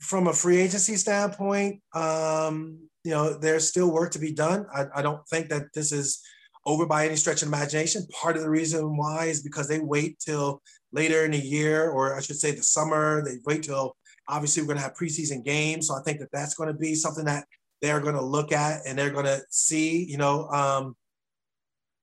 from 0.00 0.28
a 0.28 0.32
free 0.32 0.58
agency 0.58 0.96
standpoint, 0.96 1.80
um, 1.94 2.88
you 3.04 3.10
know, 3.10 3.34
there's 3.34 3.68
still 3.68 3.90
work 3.90 4.12
to 4.12 4.18
be 4.18 4.32
done. 4.32 4.66
I, 4.74 4.86
I 4.96 5.02
don't 5.02 5.26
think 5.28 5.48
that 5.48 5.72
this 5.74 5.92
is 5.92 6.22
over 6.64 6.86
by 6.86 7.06
any 7.06 7.16
stretch 7.16 7.42
of 7.42 7.48
imagination. 7.48 8.06
Part 8.12 8.36
of 8.36 8.42
the 8.42 8.50
reason 8.50 8.96
why 8.96 9.26
is 9.26 9.42
because 9.42 9.68
they 9.68 9.80
wait 9.80 10.18
till 10.20 10.62
later 10.92 11.24
in 11.24 11.32
the 11.32 11.38
year, 11.38 11.90
or 11.90 12.16
I 12.16 12.20
should 12.20 12.36
say 12.36 12.52
the 12.52 12.62
summer. 12.62 13.24
They 13.24 13.38
wait 13.44 13.64
till 13.64 13.96
obviously 14.28 14.62
we're 14.62 14.68
going 14.68 14.78
to 14.78 14.84
have 14.84 14.94
preseason 14.94 15.44
games. 15.44 15.88
So 15.88 15.94
I 15.94 16.02
think 16.02 16.20
that 16.20 16.30
that's 16.32 16.54
going 16.54 16.68
to 16.68 16.78
be 16.78 16.94
something 16.94 17.24
that 17.24 17.44
they're 17.80 18.00
going 18.00 18.14
to 18.14 18.22
look 18.24 18.52
at 18.52 18.82
and 18.86 18.96
they're 18.96 19.10
going 19.10 19.26
to 19.26 19.40
see, 19.50 20.04
you 20.04 20.16
know, 20.16 20.46
um, 20.48 20.94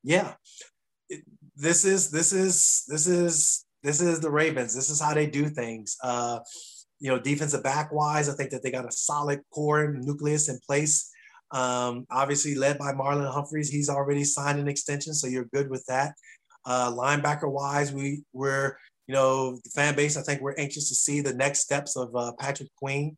yeah, 0.03 0.33
this 1.55 1.85
is, 1.85 2.11
this 2.11 2.33
is, 2.33 2.83
this 2.87 3.07
is, 3.07 3.65
this 3.83 4.01
is 4.01 4.19
the 4.19 4.29
Ravens. 4.29 4.75
This 4.75 4.89
is 4.89 4.99
how 5.01 5.13
they 5.13 5.27
do 5.27 5.47
things. 5.47 5.95
Uh, 6.03 6.39
you 6.99 7.09
know, 7.09 7.19
defensive 7.19 7.63
back 7.63 7.91
wise, 7.91 8.29
I 8.29 8.33
think 8.33 8.51
that 8.51 8.63
they 8.63 8.71
got 8.71 8.87
a 8.87 8.91
solid 8.91 9.41
core 9.51 9.93
nucleus 9.93 10.49
in 10.49 10.59
place. 10.65 11.11
Um, 11.51 12.05
obviously 12.11 12.55
led 12.55 12.77
by 12.77 12.93
Marlon 12.93 13.31
Humphreys. 13.31 13.69
He's 13.69 13.89
already 13.89 14.23
signed 14.23 14.59
an 14.59 14.67
extension, 14.67 15.13
so 15.13 15.27
you're 15.27 15.49
good 15.53 15.69
with 15.69 15.85
that. 15.87 16.13
Uh, 16.65 16.91
linebacker 16.91 17.49
wise, 17.49 17.91
we 17.91 18.23
we're 18.33 18.77
you 19.07 19.15
know 19.15 19.55
the 19.63 19.69
fan 19.71 19.95
base. 19.95 20.17
I 20.17 20.21
think 20.21 20.41
we're 20.41 20.55
anxious 20.57 20.89
to 20.89 20.95
see 20.95 21.21
the 21.21 21.33
next 21.33 21.61
steps 21.61 21.95
of 21.95 22.15
uh, 22.15 22.33
Patrick 22.39 22.69
Queen. 22.75 23.17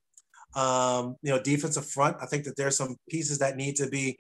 Um, 0.56 1.16
you 1.22 1.32
know, 1.32 1.42
defensive 1.42 1.86
front. 1.86 2.18
I 2.22 2.26
think 2.26 2.44
that 2.46 2.56
there's 2.56 2.78
some 2.78 2.96
pieces 3.10 3.40
that 3.40 3.58
need 3.58 3.76
to 3.78 3.88
be 3.88 4.18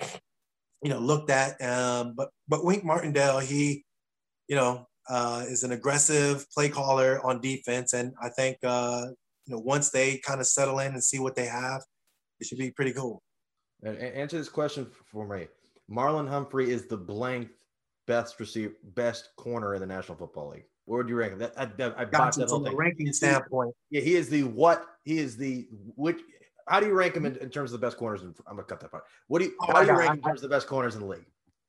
you 0.83 0.89
know 0.89 0.99
looked 0.99 1.29
at. 1.29 1.61
Um, 1.61 2.13
but 2.15 2.29
but 2.47 2.65
Wink 2.65 2.83
Martindale, 2.83 3.39
he 3.39 3.85
you 4.47 4.55
know 4.55 4.87
uh, 5.09 5.45
is 5.47 5.63
an 5.63 5.71
aggressive 5.71 6.45
play 6.51 6.69
caller 6.69 7.25
on 7.25 7.39
defense, 7.41 7.93
and 7.93 8.13
I 8.21 8.29
think 8.29 8.57
uh, 8.63 9.07
you 9.51 9.57
know 9.57 9.63
once 9.63 9.89
they 9.89 10.17
kind 10.17 10.39
of 10.39 10.47
settle 10.47 10.79
in 10.79 10.93
and 10.93 11.03
see 11.03 11.19
what 11.19 11.35
they 11.35 11.45
have, 11.45 11.83
it 12.39 12.47
should 12.47 12.57
be 12.57 12.71
pretty 12.71 12.93
cool. 12.93 13.21
And 13.83 13.97
answer 13.97 14.37
this 14.37 14.49
question 14.49 14.87
for 15.11 15.27
me. 15.27 15.47
Marlon 15.89 16.29
Humphrey 16.29 16.71
is 16.71 16.87
the 16.87 16.95
blank 16.95 17.49
best 18.07 18.39
receiver, 18.39 18.73
best 18.95 19.29
corner 19.35 19.73
in 19.73 19.81
the 19.81 19.87
National 19.87 20.17
Football 20.17 20.51
League. 20.51 20.63
Where 20.85 20.97
would 20.97 21.09
you 21.09 21.15
rank 21.15 21.33
him? 21.33 21.39
That, 21.39 21.53
I, 21.57 21.63
I, 21.63 22.01
I 22.01 22.05
got 22.05 22.37
you 22.37 22.47
from 22.47 22.65
a 22.65 22.73
ranking 22.73 23.11
standpoint. 23.11 23.73
Yeah, 23.89 24.01
he 24.01 24.15
is 24.15 24.29
the 24.29 24.43
what? 24.43 24.85
He 25.03 25.19
is 25.19 25.35
the 25.35 25.67
which? 25.95 26.19
How 26.67 26.79
do 26.79 26.85
you 26.85 26.93
rank 26.93 27.15
him 27.15 27.25
in, 27.25 27.35
in 27.37 27.49
terms 27.49 27.73
of 27.73 27.81
the 27.81 27.85
best 27.85 27.97
corners? 27.97 28.21
In, 28.21 28.33
I'm 28.47 28.55
gonna 28.55 28.63
cut 28.63 28.79
that 28.79 28.91
part. 28.91 29.03
What 29.27 29.39
do 29.39 29.45
you? 29.45 29.53
Oh, 29.61 29.73
how 29.73 29.81
do 29.81 29.91
you 29.91 29.97
rank 29.97 30.15
in 30.15 30.21
terms 30.21 30.43
of 30.43 30.49
the 30.49 30.55
best 30.55 30.67
corners 30.67 30.95
in 30.95 31.01
the 31.01 31.07
league? 31.07 31.25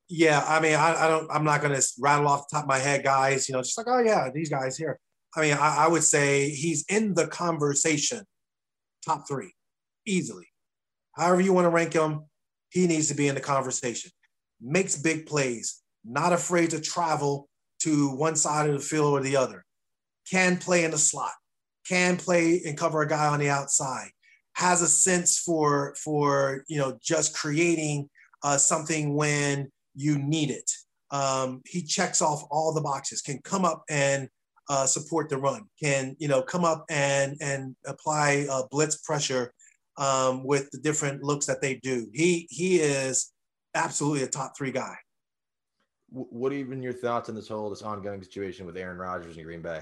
Yeah, 0.09 0.45
I 0.47 0.61
mean, 0.61 0.75
I, 0.75 1.05
I 1.05 1.09
don't. 1.09 1.29
I'm 1.31 1.45
not 1.45 1.62
gonna 1.62 1.81
rattle 1.99 2.29
off 2.29 2.49
the 2.49 2.57
top 2.57 2.65
of 2.65 2.69
my 2.69 2.79
head, 2.79 3.03
guys. 3.03 3.49
You 3.49 3.55
know, 3.55 3.62
just 3.62 3.77
like, 3.77 3.89
oh 3.89 4.01
yeah, 4.01 4.29
these 4.33 4.51
guys 4.51 4.77
here. 4.77 4.99
I 5.35 5.41
mean, 5.41 5.55
I, 5.55 5.85
I 5.85 5.89
would 5.89 6.05
say 6.05 6.51
he's 6.51 6.85
in 6.89 7.15
the 7.15 7.27
conversation, 7.27 8.25
top 9.05 9.27
three, 9.27 9.55
easily. 10.07 10.47
However 11.12 11.41
you 11.41 11.53
want 11.53 11.67
to 11.67 11.71
rank 11.71 11.93
him, 11.93 12.25
he 12.71 12.87
needs 12.87 13.09
to 13.09 13.15
be 13.15 13.29
in 13.29 13.35
the 13.35 13.41
conversation. 13.41 14.11
Makes 14.61 14.97
big 14.97 15.27
plays, 15.27 15.83
not 16.05 16.33
afraid 16.33 16.71
to 16.71 16.81
travel 16.81 17.49
to 17.81 18.15
one 18.15 18.37
side 18.37 18.69
of 18.69 18.75
the 18.75 18.81
field 18.81 19.12
or 19.12 19.23
the 19.23 19.37
other. 19.37 19.65
Can 20.31 20.57
play 20.57 20.85
in 20.85 20.91
the 20.91 20.99
slot, 20.99 21.33
can 21.87 22.17
play 22.17 22.62
and 22.65 22.79
cover 22.79 23.03
a 23.03 23.09
guy 23.09 23.27
on 23.27 23.41
the 23.41 23.51
outside. 23.51 24.11
Has 24.55 24.83
a 24.83 24.89
sense 24.89 25.39
for 25.39 25.95
for 26.03 26.65
you 26.69 26.79
know 26.79 26.99
just 27.03 27.35
creating 27.35 28.09
uh, 28.43 28.59
something 28.59 29.15
when 29.15 29.71
you 29.95 30.19
need 30.19 30.51
it. 30.51 30.71
Um, 31.11 31.62
he 31.67 31.83
checks 31.83 32.23
off 32.23 32.45
all 32.51 32.73
the 32.73 32.81
boxes. 32.81 33.23
Can 33.23 33.41
come 33.43 33.65
up 33.65 33.83
and 33.89 34.29
uh, 34.73 34.87
support 34.87 35.29
the 35.29 35.37
run. 35.37 35.64
Can 35.79 36.17
you 36.19 36.29
know 36.29 36.41
come 36.41 36.64
up 36.64 36.87
and 36.88 37.37
and 37.43 37.76
apply 37.85 38.47
uh, 38.50 38.62
blitz 38.71 38.97
pressure 38.97 39.52
um, 39.99 40.45
with 40.45 40.71
the 40.71 40.79
different 40.79 41.23
looks 41.23 41.45
that 41.47 41.61
they 41.61 41.75
do. 41.75 42.09
He 42.14 42.47
he 42.50 42.76
is 42.76 43.33
absolutely 43.75 44.23
a 44.23 44.29
top 44.29 44.57
three 44.57 44.73
guy. 44.73 44.97
What 46.09 46.52
are 46.52 46.57
even 46.57 46.83
your 46.83 46.95
thoughts 46.95 47.29
on 47.29 47.35
this 47.35 47.49
whole 47.49 47.69
this 47.69 47.83
ongoing 47.83 48.23
situation 48.23 48.64
with 48.64 48.79
Aaron 48.79 48.97
Rodgers 48.97 49.37
and 49.37 49.45
Green 49.45 49.61
Bay? 49.61 49.81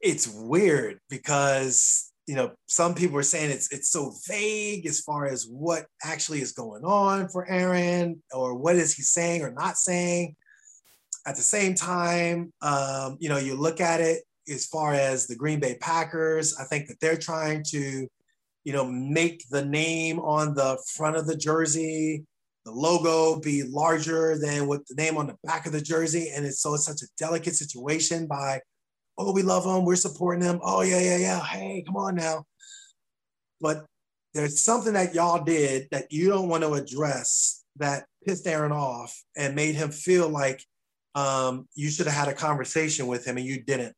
It's 0.00 0.28
weird 0.28 1.00
because 1.10 2.12
you 2.28 2.36
know 2.36 2.52
some 2.66 2.94
people 2.94 3.18
are 3.18 3.24
saying 3.24 3.50
it's 3.50 3.72
it's 3.72 3.90
so 3.90 4.12
vague 4.28 4.86
as 4.86 5.00
far 5.00 5.26
as 5.26 5.48
what 5.50 5.86
actually 6.04 6.40
is 6.40 6.52
going 6.52 6.84
on 6.84 7.28
for 7.30 7.48
Aaron 7.50 8.22
or 8.32 8.54
what 8.54 8.76
is 8.76 8.94
he 8.94 9.02
saying 9.02 9.42
or 9.42 9.50
not 9.50 9.76
saying. 9.76 10.36
At 11.26 11.36
the 11.36 11.42
same 11.42 11.74
time, 11.74 12.52
um, 12.62 13.16
you 13.20 13.28
know, 13.28 13.38
you 13.38 13.54
look 13.54 13.80
at 13.80 14.00
it 14.00 14.22
as 14.48 14.66
far 14.66 14.92
as 14.92 15.26
the 15.26 15.36
Green 15.36 15.60
Bay 15.60 15.76
Packers. 15.80 16.56
I 16.56 16.64
think 16.64 16.88
that 16.88 16.98
they're 17.00 17.16
trying 17.16 17.62
to, 17.68 18.08
you 18.64 18.72
know, 18.72 18.84
make 18.84 19.48
the 19.48 19.64
name 19.64 20.18
on 20.18 20.54
the 20.54 20.82
front 20.94 21.16
of 21.16 21.26
the 21.26 21.36
jersey 21.36 22.24
the 22.64 22.70
logo 22.70 23.40
be 23.40 23.62
larger 23.64 24.38
than 24.38 24.66
what 24.66 24.86
the 24.86 24.94
name 24.94 25.16
on 25.16 25.26
the 25.26 25.36
back 25.44 25.66
of 25.66 25.72
the 25.72 25.80
jersey. 25.80 26.30
And 26.34 26.44
it's 26.44 26.60
so 26.60 26.74
it's 26.74 26.84
such 26.84 27.02
a 27.02 27.06
delicate 27.18 27.54
situation 27.54 28.26
by, 28.26 28.60
oh, 29.18 29.32
we 29.32 29.42
love 29.42 29.64
them, 29.64 29.84
we're 29.84 29.96
supporting 29.96 30.42
them. 30.42 30.60
Oh, 30.62 30.82
yeah, 30.82 31.00
yeah, 31.00 31.16
yeah. 31.16 31.40
Hey, 31.40 31.82
come 31.84 31.96
on 31.96 32.14
now. 32.14 32.44
But 33.60 33.84
there's 34.34 34.60
something 34.60 34.92
that 34.94 35.14
y'all 35.14 35.44
did 35.44 35.88
that 35.90 36.12
you 36.12 36.28
don't 36.28 36.48
want 36.48 36.62
to 36.62 36.74
address 36.74 37.64
that 37.76 38.06
pissed 38.24 38.46
Aaron 38.46 38.72
off 38.72 39.22
and 39.36 39.56
made 39.56 39.74
him 39.74 39.90
feel 39.90 40.28
like 40.28 40.64
um, 41.14 41.68
you 41.74 41.90
should 41.90 42.06
have 42.06 42.14
had 42.14 42.28
a 42.28 42.34
conversation 42.34 43.06
with 43.06 43.26
him 43.26 43.36
and 43.36 43.46
you 43.46 43.62
didn't. 43.62 43.94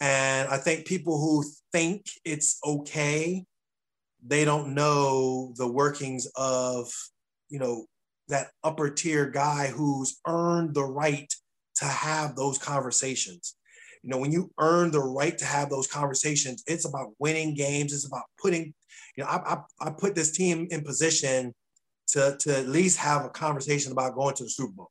And 0.00 0.48
I 0.48 0.56
think 0.56 0.86
people 0.86 1.18
who 1.18 1.44
think 1.72 2.06
it's 2.24 2.58
okay, 2.64 3.44
they 4.26 4.44
don't 4.44 4.74
know 4.74 5.52
the 5.56 5.70
workings 5.70 6.26
of, 6.36 6.90
you 7.48 7.58
know, 7.58 7.86
that 8.28 8.48
upper 8.62 8.90
tier 8.90 9.28
guy 9.28 9.68
who's 9.68 10.20
earned 10.26 10.74
the 10.74 10.84
right 10.84 11.32
to 11.76 11.84
have 11.84 12.36
those 12.36 12.58
conversations. 12.58 13.56
You 14.02 14.10
know, 14.10 14.18
when 14.18 14.32
you 14.32 14.50
earn 14.58 14.90
the 14.90 15.00
right 15.00 15.36
to 15.38 15.44
have 15.44 15.70
those 15.70 15.86
conversations, 15.86 16.62
it's 16.66 16.86
about 16.86 17.12
winning 17.18 17.54
games. 17.54 17.92
It's 17.92 18.06
about 18.06 18.24
putting, 18.40 18.74
you 19.16 19.24
know, 19.24 19.26
I, 19.26 19.54
I, 19.54 19.88
I 19.88 19.90
put 19.90 20.14
this 20.14 20.32
team 20.32 20.68
in 20.70 20.82
position 20.82 21.54
to, 22.08 22.36
to 22.40 22.58
at 22.58 22.68
least 22.68 22.98
have 22.98 23.24
a 23.24 23.30
conversation 23.30 23.92
about 23.92 24.14
going 24.14 24.34
to 24.36 24.44
the 24.44 24.50
Super 24.50 24.72
Bowl. 24.72 24.90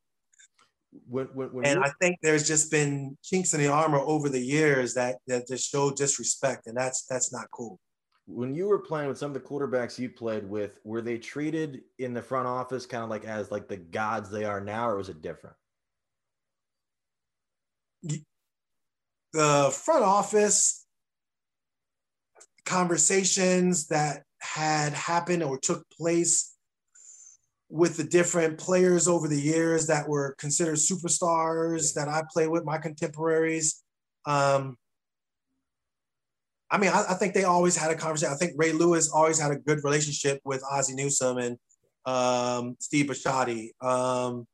When, 1.07 1.25
when, 1.33 1.47
when 1.49 1.65
and 1.65 1.83
I 1.83 1.91
think 2.01 2.17
there's 2.21 2.47
just 2.47 2.69
been 2.69 3.17
chinks 3.23 3.53
in 3.53 3.61
the 3.61 3.67
armor 3.67 3.99
over 3.99 4.29
the 4.29 4.39
years 4.39 4.93
that 4.93 5.17
that 5.27 5.47
just 5.47 5.69
show 5.69 5.91
disrespect, 5.91 6.67
and 6.67 6.77
that's 6.77 7.05
that's 7.05 7.33
not 7.33 7.47
cool 7.51 7.79
when 8.25 8.55
you 8.55 8.67
were 8.67 8.79
playing 8.79 9.09
with 9.09 9.17
some 9.17 9.31
of 9.31 9.33
the 9.33 9.47
quarterbacks 9.47 9.99
you 9.99 10.09
played 10.09 10.47
with, 10.47 10.79
were 10.83 11.01
they 11.01 11.17
treated 11.17 11.81
in 11.99 12.13
the 12.13 12.21
front 12.21 12.47
office 12.47 12.85
kind 12.85 13.03
of 13.03 13.09
like 13.09 13.25
as 13.25 13.51
like 13.51 13.67
the 13.67 13.77
gods 13.77 14.29
they 14.29 14.45
are 14.45 14.61
now, 14.61 14.87
or 14.87 14.97
was 14.97 15.09
it 15.09 15.21
different? 15.21 15.55
The 19.33 19.71
front 19.73 20.03
office 20.03 20.85
conversations 22.65 23.87
that 23.87 24.23
had 24.39 24.93
happened 24.93 25.43
or 25.43 25.57
took 25.57 25.85
place 25.89 26.52
with 27.73 27.97
the 27.97 28.03
different 28.03 28.59
players 28.59 29.07
over 29.07 29.27
the 29.27 29.41
years 29.41 29.87
that 29.87 30.07
were 30.07 30.35
considered 30.37 30.75
superstars 30.75 31.95
that 31.95 32.07
I 32.07 32.21
played 32.31 32.49
with, 32.49 32.63
my 32.63 32.77
contemporaries. 32.77 33.81
Um, 34.27 34.77
I 36.69 36.77
mean, 36.77 36.91
I, 36.91 37.03
I, 37.09 37.13
think 37.15 37.33
they 37.33 37.45
always 37.45 37.75
had 37.75 37.89
a 37.89 37.95
conversation. 37.95 38.31
I 38.31 38.37
think 38.37 38.53
Ray 38.57 38.73
Lewis 38.73 39.09
always 39.11 39.39
had 39.39 39.51
a 39.51 39.55
good 39.55 39.83
relationship 39.83 40.39
with 40.45 40.63
Ozzie 40.71 40.93
Newsome 40.93 41.39
and 41.39 41.57
um, 42.05 42.77
Steve 42.79 43.07
Bisciotti. 43.07 43.69
Um, 43.81 44.45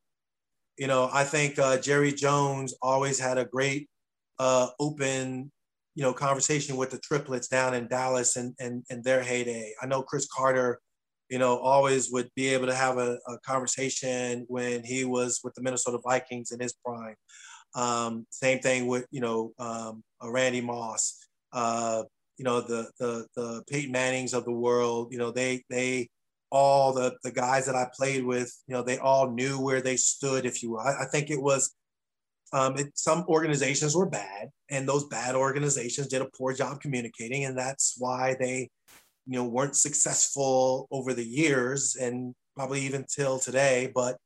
you 0.77 0.87
know, 0.87 1.09
I 1.11 1.25
think 1.25 1.59
uh, 1.59 1.77
Jerry 1.77 2.13
Jones 2.13 2.73
always 2.81 3.19
had 3.19 3.37
a 3.37 3.43
great 3.43 3.89
uh, 4.39 4.67
open, 4.79 5.51
you 5.93 6.03
know, 6.03 6.13
conversation 6.13 6.77
with 6.77 6.91
the 6.91 6.99
triplets 6.99 7.49
down 7.49 7.73
in 7.73 7.89
Dallas 7.89 8.37
and, 8.37 8.55
and, 8.59 8.85
and 8.89 9.03
their 9.03 9.21
heyday. 9.21 9.73
I 9.81 9.87
know 9.87 10.03
Cris 10.03 10.25
Carter, 10.33 10.79
you 11.29 11.39
know, 11.39 11.57
always 11.57 12.11
would 12.11 12.29
be 12.35 12.47
able 12.49 12.67
to 12.67 12.75
have 12.75 12.97
a, 12.97 13.17
a 13.27 13.37
conversation 13.45 14.45
when 14.47 14.83
he 14.83 15.05
was 15.05 15.41
with 15.43 15.53
the 15.55 15.61
Minnesota 15.61 15.99
Vikings 16.03 16.51
in 16.51 16.59
his 16.59 16.73
prime. 16.85 17.15
Um, 17.75 18.25
same 18.31 18.59
thing 18.59 18.87
with, 18.87 19.05
you 19.11 19.21
know, 19.21 19.53
um, 19.59 20.03
Randy 20.23 20.61
Moss 20.61 21.27
uh, 21.51 22.03
you 22.37 22.45
know, 22.45 22.61
the 22.61 22.89
the 22.99 23.27
the 23.35 23.63
Peyton 23.69 23.91
Mannings 23.91 24.33
of 24.33 24.45
the 24.45 24.51
world. 24.51 25.11
You 25.11 25.17
know, 25.17 25.31
they 25.31 25.63
they 25.69 26.09
all 26.51 26.93
the 26.93 27.15
the 27.23 27.31
guys 27.31 27.65
that 27.65 27.75
I 27.75 27.87
played 27.93 28.25
with. 28.25 28.55
You 28.67 28.75
know, 28.75 28.83
they 28.83 28.97
all 28.97 29.31
knew 29.31 29.59
where 29.59 29.81
they 29.81 29.97
stood. 29.97 30.45
If 30.45 30.63
you 30.63 30.71
will, 30.71 30.79
I, 30.79 31.01
I 31.01 31.05
think 31.11 31.29
it 31.29 31.41
was. 31.41 31.75
Um, 32.51 32.77
it, 32.77 32.97
some 32.97 33.25
organizations 33.27 33.95
were 33.95 34.09
bad, 34.09 34.49
and 34.71 34.87
those 34.89 35.05
bad 35.05 35.35
organizations 35.35 36.07
did 36.07 36.23
a 36.23 36.29
poor 36.35 36.51
job 36.53 36.81
communicating, 36.81 37.45
and 37.45 37.55
that's 37.55 37.95
why 37.99 38.35
they, 38.39 38.71
you 39.29 39.35
know, 39.35 39.43
weren't 39.43 39.75
successful 39.75 40.87
over 40.89 41.13
the 41.13 41.23
years, 41.23 41.95
and 41.95 42.33
probably 42.55 42.81
even 42.81 43.05
till 43.07 43.37
today. 43.37 43.91
But 43.93 44.17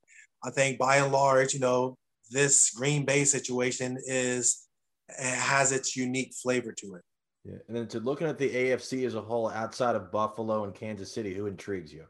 I 0.46 0.50
think 0.50 0.80
by 0.80 0.96
and 0.98 1.12
large, 1.12 1.54
you 1.54 1.60
know, 1.60 1.98
this 2.32 2.70
Green 2.72 3.04
Bay 3.04 3.26
situation 3.26 3.98
is 4.06 4.66
has 5.10 5.74
its 5.74 5.98
unique 5.98 6.34
flavor 6.42 6.72
to 6.72 6.96
it. 6.96 7.02
Yeah, 7.44 7.58
and 7.68 7.76
then 7.76 7.88
to 7.90 8.00
looking 8.00 8.28
at 8.28 8.38
the 8.38 8.50
AFC 8.50 9.06
as 9.06 9.16
a 9.16 9.22
whole, 9.22 9.50
outside 9.50 9.98
of 9.98 10.10
Buffalo 10.10 10.64
and 10.64 10.74
Kansas 10.74 11.14
City, 11.14 11.34
who 11.34 11.48
intrigues 11.48 11.92
you? 11.92 12.06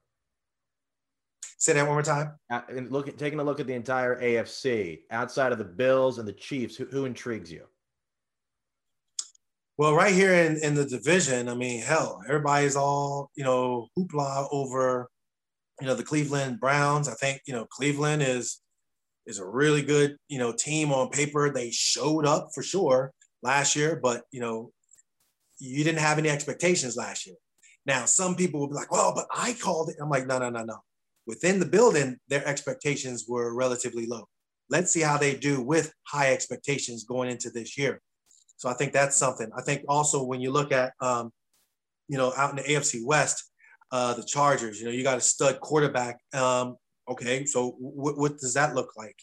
Say 1.57 1.73
that 1.73 1.87
one 1.87 1.95
more 1.95 2.03
time. 2.03 2.33
Uh, 2.51 2.61
and 2.69 2.91
look, 2.91 3.17
taking 3.17 3.39
a 3.39 3.43
look 3.43 3.59
at 3.59 3.65
the 3.65 3.73
entire 3.73 4.21
AFC, 4.21 4.99
outside 5.09 5.51
of 5.51 5.57
the 5.57 5.63
Bills 5.63 6.19
and 6.19 6.27
the 6.27 6.33
Chiefs, 6.33 6.75
who, 6.75 6.85
who 6.85 7.05
intrigues 7.05 7.51
you? 7.51 7.65
Well, 9.77 9.95
right 9.95 10.13
here 10.13 10.33
in, 10.33 10.57
in 10.63 10.75
the 10.75 10.85
division, 10.85 11.49
I 11.49 11.55
mean, 11.55 11.81
hell, 11.81 12.21
everybody's 12.27 12.75
all 12.75 13.31
you 13.35 13.43
know 13.43 13.87
hoopla 13.97 14.47
over, 14.51 15.09
you 15.81 15.87
know, 15.87 15.95
the 15.95 16.03
Cleveland 16.03 16.59
Browns. 16.59 17.07
I 17.07 17.13
think 17.13 17.41
you 17.47 17.53
know 17.53 17.65
Cleveland 17.65 18.21
is 18.21 18.61
is 19.25 19.39
a 19.39 19.45
really 19.45 19.81
good 19.81 20.17
you 20.27 20.37
know 20.39 20.53
team 20.53 20.91
on 20.91 21.09
paper. 21.09 21.49
They 21.49 21.71
showed 21.71 22.25
up 22.25 22.49
for 22.53 22.61
sure 22.61 23.11
last 23.41 23.75
year, 23.75 23.99
but 24.01 24.23
you 24.31 24.41
know 24.41 24.71
you 25.59 25.83
didn't 25.83 25.99
have 25.99 26.17
any 26.17 26.29
expectations 26.29 26.95
last 26.95 27.25
year. 27.25 27.35
Now, 27.85 28.05
some 28.05 28.35
people 28.35 28.59
will 28.59 28.67
be 28.67 28.75
like, 28.75 28.91
well, 28.91 29.13
but 29.15 29.27
I 29.33 29.53
called 29.53 29.89
it. 29.89 29.97
I'm 30.01 30.09
like, 30.09 30.27
no, 30.27 30.39
no, 30.39 30.49
no, 30.49 30.63
no. 30.63 30.77
Within 31.27 31.59
the 31.59 31.65
building, 31.65 32.17
their 32.27 32.45
expectations 32.47 33.25
were 33.27 33.53
relatively 33.53 34.05
low. 34.05 34.27
Let's 34.69 34.91
see 34.91 35.01
how 35.01 35.17
they 35.17 35.35
do 35.35 35.61
with 35.61 35.93
high 36.07 36.33
expectations 36.33 37.03
going 37.03 37.29
into 37.29 37.49
this 37.49 37.77
year. 37.77 38.01
So 38.57 38.69
I 38.69 38.73
think 38.73 38.93
that's 38.93 39.15
something. 39.15 39.49
I 39.55 39.61
think 39.61 39.83
also 39.87 40.23
when 40.23 40.41
you 40.41 40.51
look 40.51 40.71
at, 40.71 40.93
um, 41.01 41.31
you 42.07 42.17
know, 42.17 42.33
out 42.37 42.51
in 42.51 42.57
the 42.57 42.63
AFC 42.63 43.03
West, 43.05 43.51
uh, 43.91 44.13
the 44.13 44.23
Chargers, 44.23 44.79
you 44.79 44.85
know, 44.85 44.91
you 44.91 45.03
got 45.03 45.17
a 45.17 45.21
stud 45.21 45.59
quarterback. 45.59 46.19
Um, 46.33 46.77
okay, 47.09 47.45
so 47.45 47.71
w- 47.71 48.19
what 48.19 48.37
does 48.37 48.53
that 48.53 48.75
look 48.75 48.93
like? 48.97 49.15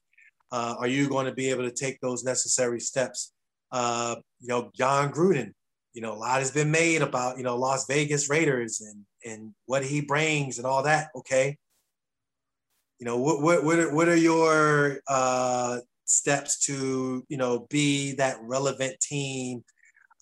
Uh, 0.52 0.74
are 0.78 0.86
you 0.86 1.08
going 1.08 1.26
to 1.26 1.32
be 1.32 1.50
able 1.50 1.64
to 1.64 1.74
take 1.74 2.00
those 2.00 2.24
necessary 2.24 2.80
steps? 2.80 3.32
Uh, 3.72 4.16
you 4.40 4.48
know, 4.48 4.70
Jon 4.74 5.12
Gruden, 5.12 5.52
you 5.92 6.02
know, 6.02 6.12
a 6.12 6.18
lot 6.18 6.38
has 6.38 6.50
been 6.50 6.70
made 6.70 7.02
about, 7.02 7.36
you 7.36 7.44
know, 7.44 7.56
Las 7.56 7.86
Vegas 7.86 8.28
Raiders 8.28 8.80
and 8.80 9.04
and 9.24 9.52
what 9.66 9.84
he 9.84 10.00
brings 10.00 10.58
and 10.58 10.66
all 10.66 10.82
that. 10.84 11.08
Okay. 11.14 11.56
You 12.98 13.06
know, 13.06 13.16
what 13.16 13.42
what 13.42 13.64
what 13.64 13.78
are, 13.78 13.94
what 13.94 14.08
are 14.08 14.16
your 14.16 15.00
uh, 15.08 15.78
steps 16.10 16.58
to 16.66 17.24
you 17.28 17.36
know 17.36 17.66
be 17.70 18.12
that 18.16 18.36
relevant 18.42 18.98
team 19.00 19.62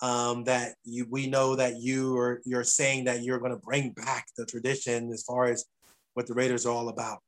um, 0.02 0.44
that 0.44 0.74
you 0.84 1.06
we 1.10 1.26
know 1.26 1.56
that 1.56 1.80
you 1.80 2.16
are 2.16 2.40
you're 2.44 2.64
saying 2.64 3.04
that 3.04 3.22
you're 3.22 3.38
going 3.38 3.52
to 3.52 3.66
bring 3.66 3.90
back 3.90 4.26
the 4.36 4.44
tradition 4.44 5.10
as 5.10 5.22
far 5.22 5.46
as 5.46 5.64
what 6.14 6.26
the 6.26 6.34
Raiders 6.34 6.66
are 6.66 6.72
all 6.72 6.88
about. 6.88 7.18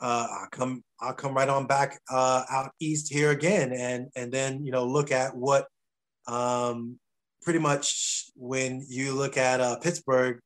Uh, 0.00 0.26
I'll 0.30 0.48
come 0.50 0.84
I'll 1.00 1.14
come 1.14 1.34
right 1.34 1.48
on 1.48 1.66
back 1.66 1.98
uh, 2.10 2.44
out 2.50 2.72
east 2.78 3.12
here 3.12 3.30
again 3.30 3.72
and 3.72 4.08
and 4.16 4.30
then 4.30 4.64
you 4.64 4.70
know 4.70 4.84
look 4.84 5.10
at 5.10 5.34
what 5.34 5.66
um, 6.28 6.98
pretty 7.42 7.58
much 7.58 8.26
when 8.36 8.84
you 8.88 9.14
look 9.14 9.36
at 9.36 9.60
uh, 9.60 9.76
Pittsburgh, 9.78 10.40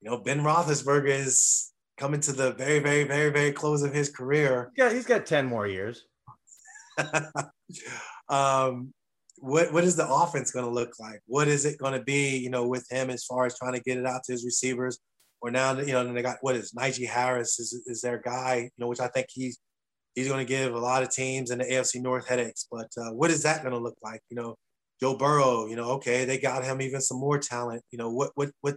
you 0.00 0.10
know 0.10 0.18
Ben 0.18 0.40
Roethlisberger 0.40 1.08
is 1.08 1.72
coming 1.98 2.20
to 2.20 2.32
the 2.32 2.52
very 2.52 2.78
very 2.78 3.04
very 3.04 3.30
very 3.30 3.52
close 3.52 3.82
of 3.82 3.92
his 3.92 4.10
career. 4.10 4.72
Yeah, 4.76 4.92
he's 4.92 5.06
got 5.06 5.26
ten 5.26 5.46
more 5.46 5.66
years. 5.66 6.06
um, 8.28 8.92
what 9.38 9.72
what 9.72 9.84
is 9.84 9.96
the 9.96 10.08
offense 10.08 10.50
going 10.50 10.64
to 10.64 10.70
look 10.70 10.98
like? 10.98 11.20
What 11.26 11.48
is 11.48 11.64
it 11.64 11.78
going 11.78 11.92
to 11.92 12.02
be? 12.02 12.38
You 12.38 12.50
know, 12.50 12.66
with 12.66 12.86
him 12.90 13.10
as 13.10 13.24
far 13.24 13.46
as 13.46 13.58
trying 13.58 13.74
to 13.74 13.82
get 13.82 13.98
it 13.98 14.06
out 14.06 14.22
to 14.24 14.32
his 14.32 14.44
receivers, 14.44 14.98
or 15.40 15.50
now 15.50 15.78
you 15.78 15.92
know 15.92 16.12
they 16.12 16.22
got 16.22 16.38
what 16.40 16.56
is 16.56 16.72
Najee 16.72 17.08
Harris 17.08 17.58
is 17.58 17.82
is 17.86 18.00
their 18.00 18.18
guy? 18.18 18.56
You 18.56 18.70
know, 18.78 18.88
which 18.88 19.00
I 19.00 19.08
think 19.08 19.26
he's 19.30 19.58
he's 20.14 20.28
going 20.28 20.44
to 20.44 20.48
give 20.48 20.74
a 20.74 20.78
lot 20.78 21.02
of 21.02 21.10
teams 21.10 21.50
in 21.50 21.58
the 21.58 21.64
AFC 21.64 22.00
North 22.00 22.26
headaches. 22.26 22.66
But 22.70 22.88
uh, 22.98 23.12
what 23.12 23.30
is 23.30 23.42
that 23.42 23.62
going 23.62 23.74
to 23.74 23.80
look 23.80 23.96
like? 24.02 24.20
You 24.30 24.36
know, 24.36 24.56
Joe 25.00 25.16
Burrow. 25.16 25.66
You 25.66 25.76
know, 25.76 25.90
okay, 25.92 26.24
they 26.24 26.38
got 26.38 26.64
him 26.64 26.80
even 26.80 27.00
some 27.00 27.20
more 27.20 27.38
talent. 27.38 27.82
You 27.90 27.98
know, 27.98 28.10
what 28.10 28.30
what 28.34 28.50
what 28.62 28.76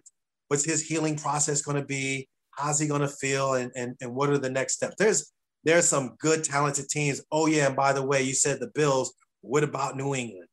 what's 0.49 0.65
his 0.65 0.85
healing 0.85 1.15
process 1.15 1.61
going 1.61 1.77
to 1.77 1.85
be? 1.85 2.27
How's 2.51 2.79
he 2.79 2.87
going 2.87 3.01
to 3.01 3.07
feel? 3.07 3.53
And 3.53 3.71
and 3.75 3.95
and 4.01 4.13
what 4.13 4.29
are 4.29 4.37
the 4.37 4.49
next 4.49 4.73
steps? 4.73 4.95
There's 4.99 5.31
there's 5.63 5.87
some 5.87 6.15
good 6.19 6.43
talented 6.43 6.89
teams. 6.89 7.21
Oh 7.31 7.47
yeah, 7.47 7.67
and 7.67 7.75
by 7.75 7.93
the 7.93 8.03
way, 8.03 8.21
you 8.21 8.33
said 8.33 8.59
the 8.59 8.71
Bills. 8.73 9.13
What 9.41 9.63
about 9.63 9.95
New 9.95 10.15
England? 10.15 10.47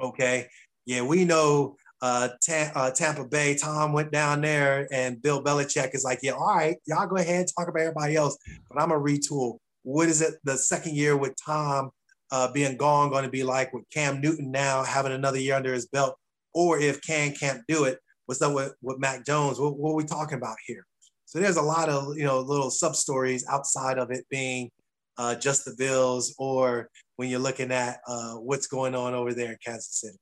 Okay. 0.00 0.48
Yeah, 0.86 1.02
we 1.02 1.24
know 1.24 1.76
uh, 2.00 2.28
Ta- 2.46 2.72
uh, 2.74 2.90
Tampa 2.90 3.24
Bay. 3.24 3.56
Tom 3.56 3.92
went 3.92 4.12
down 4.12 4.40
there, 4.40 4.86
and 4.92 5.20
Bill 5.20 5.42
Belichick 5.42 5.94
is 5.94 6.04
like, 6.04 6.20
"Yeah, 6.22 6.32
all 6.32 6.54
right, 6.54 6.76
y'all 6.86 7.06
go 7.06 7.16
ahead 7.16 7.40
and 7.40 7.48
talk 7.56 7.68
about 7.68 7.80
everybody 7.80 8.16
else, 8.16 8.38
but 8.70 8.80
I'm 8.80 8.88
gonna 8.88 9.00
retool." 9.00 9.58
What 9.82 10.08
is 10.08 10.20
it? 10.22 10.34
The 10.44 10.56
second 10.56 10.96
year 10.96 11.16
with 11.16 11.34
Tom 11.44 11.90
uh, 12.30 12.52
being 12.52 12.76
gone, 12.76 13.10
going 13.10 13.24
to 13.24 13.30
be 13.30 13.42
like 13.42 13.72
with 13.72 13.84
Cam 13.92 14.20
Newton 14.20 14.50
now 14.50 14.82
having 14.82 15.12
another 15.12 15.38
year 15.38 15.54
under 15.54 15.72
his 15.72 15.86
belt, 15.86 16.16
or 16.54 16.78
if 16.78 17.00
Cam 17.02 17.32
can't 17.32 17.62
do 17.68 17.84
it, 17.84 17.98
what's 18.26 18.42
up 18.42 18.54
with, 18.54 18.74
with 18.82 18.98
Mac 18.98 19.24
Jones? 19.24 19.58
What, 19.58 19.78
what 19.78 19.92
are 19.92 19.96
we 19.96 20.04
talking 20.04 20.38
about 20.38 20.56
here? 20.66 20.84
So 21.28 21.40
there's 21.40 21.58
a 21.58 21.62
lot 21.62 21.90
of 21.90 22.16
you 22.16 22.24
know 22.24 22.40
little 22.40 22.70
sub 22.70 22.96
stories 22.96 23.44
outside 23.50 23.98
of 23.98 24.10
it 24.10 24.24
being 24.30 24.70
uh, 25.18 25.34
just 25.34 25.66
the 25.66 25.74
Bills, 25.76 26.34
or 26.38 26.88
when 27.16 27.28
you're 27.28 27.38
looking 27.38 27.70
at 27.70 28.00
uh, 28.08 28.36
what's 28.36 28.66
going 28.66 28.94
on 28.94 29.12
over 29.12 29.34
there 29.34 29.50
in 29.50 29.58
Kansas 29.62 30.00
City. 30.00 30.16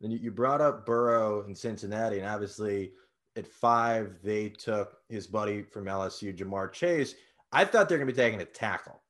Then 0.00 0.12
you 0.12 0.30
brought 0.30 0.60
up 0.60 0.86
Burrow 0.86 1.44
in 1.48 1.56
Cincinnati, 1.56 2.20
and 2.20 2.28
obviously 2.28 2.92
at 3.34 3.48
five 3.48 4.14
they 4.22 4.48
took 4.48 4.98
his 5.08 5.26
buddy 5.26 5.62
from 5.64 5.86
LSU, 5.86 6.32
Ja'Marr 6.32 6.70
Chase. 6.70 7.16
I 7.50 7.64
thought 7.64 7.88
they're 7.88 7.98
going 7.98 8.06
to 8.06 8.14
be 8.14 8.16
taking 8.16 8.40
a 8.40 8.44
tackle. 8.44 9.02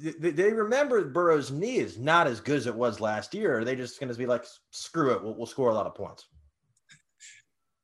They 0.00 0.52
remember 0.52 1.04
Burrow's 1.06 1.50
knee 1.50 1.78
is 1.78 1.98
not 1.98 2.28
as 2.28 2.38
good 2.38 2.58
as 2.58 2.68
it 2.68 2.74
was 2.74 3.00
last 3.00 3.34
year. 3.34 3.58
Are 3.58 3.64
they 3.64 3.74
just 3.74 3.98
going 3.98 4.12
to 4.12 4.18
be 4.18 4.26
like, 4.26 4.44
screw 4.70 5.14
it, 5.14 5.24
we'll, 5.24 5.34
we'll 5.34 5.46
score 5.46 5.70
a 5.70 5.74
lot 5.74 5.86
of 5.86 5.96
points? 5.96 6.24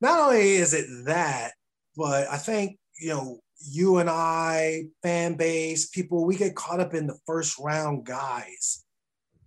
Not 0.01 0.21
only 0.21 0.55
is 0.55 0.75
it 0.75 0.87
that, 1.07 1.55
but 1.97 2.29
I 2.31 2.37
think 2.37 2.79
you 3.01 3.11
know 3.11 3.41
you 3.71 3.99
and 3.99 4.11
I, 4.11 4.87
fan 5.03 5.35
base, 5.35 5.87
people, 5.89 6.25
we 6.25 6.37
get 6.37 6.55
caught 6.55 6.81
up 6.81 6.95
in 6.95 7.07
the 7.07 7.19
first 7.27 7.59
round 7.59 8.05
guys. 8.05 8.85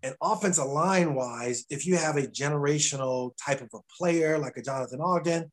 And 0.03 0.15
offensive 0.21 0.65
line 0.65 1.15
wise, 1.15 1.65
if 1.69 1.85
you 1.85 1.97
have 1.97 2.17
a 2.17 2.27
generational 2.27 3.31
type 3.43 3.61
of 3.61 3.69
a 3.73 3.79
player 3.97 4.37
like 4.37 4.55
a 4.57 4.61
Jonathan 4.61 5.01
Ogden, 5.01 5.51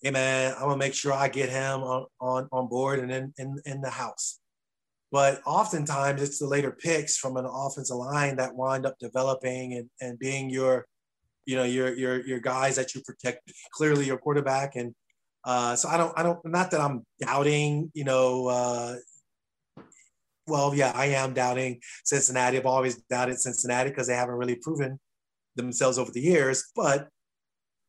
hey 0.00 0.10
man, 0.10 0.54
I'm 0.54 0.62
gonna 0.62 0.76
make 0.76 0.94
sure 0.94 1.12
I 1.12 1.28
get 1.28 1.48
him 1.48 1.80
on, 1.82 2.06
on, 2.20 2.48
on 2.52 2.68
board 2.68 3.00
and 3.00 3.10
in, 3.10 3.32
in, 3.36 3.60
in 3.66 3.80
the 3.80 3.90
house. 3.90 4.38
But 5.10 5.40
oftentimes 5.46 6.22
it's 6.22 6.38
the 6.38 6.46
later 6.46 6.70
picks 6.70 7.16
from 7.16 7.36
an 7.36 7.46
offensive 7.46 7.96
line 7.96 8.36
that 8.36 8.54
wind 8.54 8.86
up 8.86 8.96
developing 9.00 9.74
and, 9.74 9.90
and 10.00 10.18
being 10.18 10.50
your, 10.50 10.86
you 11.46 11.56
know, 11.56 11.64
your 11.64 11.94
your 11.94 12.24
your 12.26 12.40
guys 12.40 12.76
that 12.76 12.94
you 12.94 13.00
protect, 13.00 13.50
clearly 13.72 14.04
your 14.04 14.18
quarterback 14.18 14.76
and 14.76 14.94
uh, 15.48 15.74
so 15.74 15.88
I 15.88 15.96
don't, 15.96 16.12
I 16.14 16.22
don't, 16.22 16.38
not 16.44 16.70
that 16.72 16.80
I'm 16.82 17.06
doubting, 17.18 17.90
you 17.94 18.04
know, 18.04 18.48
uh, 18.48 18.96
well, 20.46 20.74
yeah, 20.74 20.92
I 20.94 21.06
am 21.06 21.32
doubting 21.32 21.80
Cincinnati. 22.04 22.58
I've 22.58 22.66
always 22.66 22.96
doubted 23.08 23.40
Cincinnati 23.40 23.88
because 23.88 24.08
they 24.08 24.14
haven't 24.14 24.34
really 24.34 24.56
proven 24.56 25.00
themselves 25.56 25.98
over 25.98 26.10
the 26.12 26.20
years. 26.20 26.70
But 26.76 27.08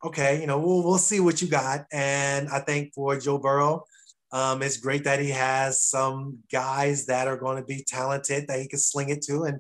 okay, 0.05 0.39
you 0.39 0.47
know, 0.47 0.57
we'll 0.57 0.85
we'll 0.85 0.97
see 0.97 1.19
what 1.19 1.41
you 1.41 1.49
got. 1.49 1.85
And 1.91 2.47
I 2.47 2.59
think 2.59 2.93
for 2.93 3.19
Joe 3.19 3.37
Burrow, 3.37 3.83
um, 4.31 4.63
it's 4.63 4.77
great 4.77 5.03
that 5.03 5.19
he 5.19 5.31
has 5.31 5.83
some 5.83 6.37
guys 6.49 7.07
that 7.07 7.27
are 7.27 7.37
going 7.37 7.57
to 7.57 7.65
be 7.65 7.83
talented 7.85 8.47
that 8.47 8.61
he 8.61 8.69
can 8.69 8.79
sling 8.79 9.09
it 9.09 9.21
to, 9.23 9.43
and 9.43 9.59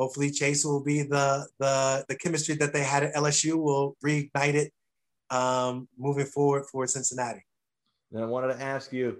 hopefully 0.00 0.32
Chase 0.32 0.64
will 0.64 0.82
be 0.82 1.02
the 1.02 1.46
the 1.60 2.04
the 2.08 2.16
chemistry 2.16 2.56
that 2.56 2.72
they 2.72 2.82
had 2.82 3.04
at 3.04 3.14
LSU 3.14 3.54
will 3.54 3.96
reignite 4.04 4.54
it 4.54 4.72
um, 5.30 5.88
moving 5.98 6.26
forward 6.26 6.64
for 6.70 6.86
Cincinnati. 6.86 7.44
And 8.12 8.22
I 8.22 8.26
wanted 8.26 8.54
to 8.54 8.62
ask 8.62 8.92
you 8.92 9.18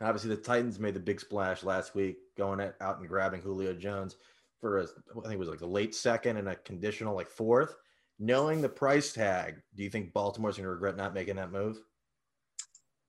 obviously, 0.00 0.30
the 0.30 0.40
Titans 0.42 0.78
made 0.78 0.94
the 0.94 1.00
big 1.00 1.20
splash 1.20 1.62
last 1.62 1.94
week 1.94 2.16
going 2.36 2.60
out 2.80 2.98
and 2.98 3.08
grabbing 3.08 3.40
Julio 3.40 3.72
Jones 3.74 4.16
for 4.60 4.78
a, 4.78 4.82
I 4.82 5.22
think 5.22 5.34
it 5.34 5.38
was 5.38 5.48
like 5.48 5.60
a 5.60 5.66
late 5.66 5.94
second 5.94 6.36
and 6.36 6.48
a 6.48 6.56
conditional 6.56 7.14
like 7.14 7.28
fourth. 7.28 7.74
Knowing 8.18 8.62
the 8.62 8.68
price 8.68 9.12
tag, 9.12 9.56
do 9.74 9.82
you 9.82 9.90
think 9.90 10.14
Baltimore's 10.14 10.56
going 10.56 10.64
to 10.64 10.70
regret 10.70 10.96
not 10.96 11.12
making 11.12 11.36
that 11.36 11.52
move? 11.52 11.78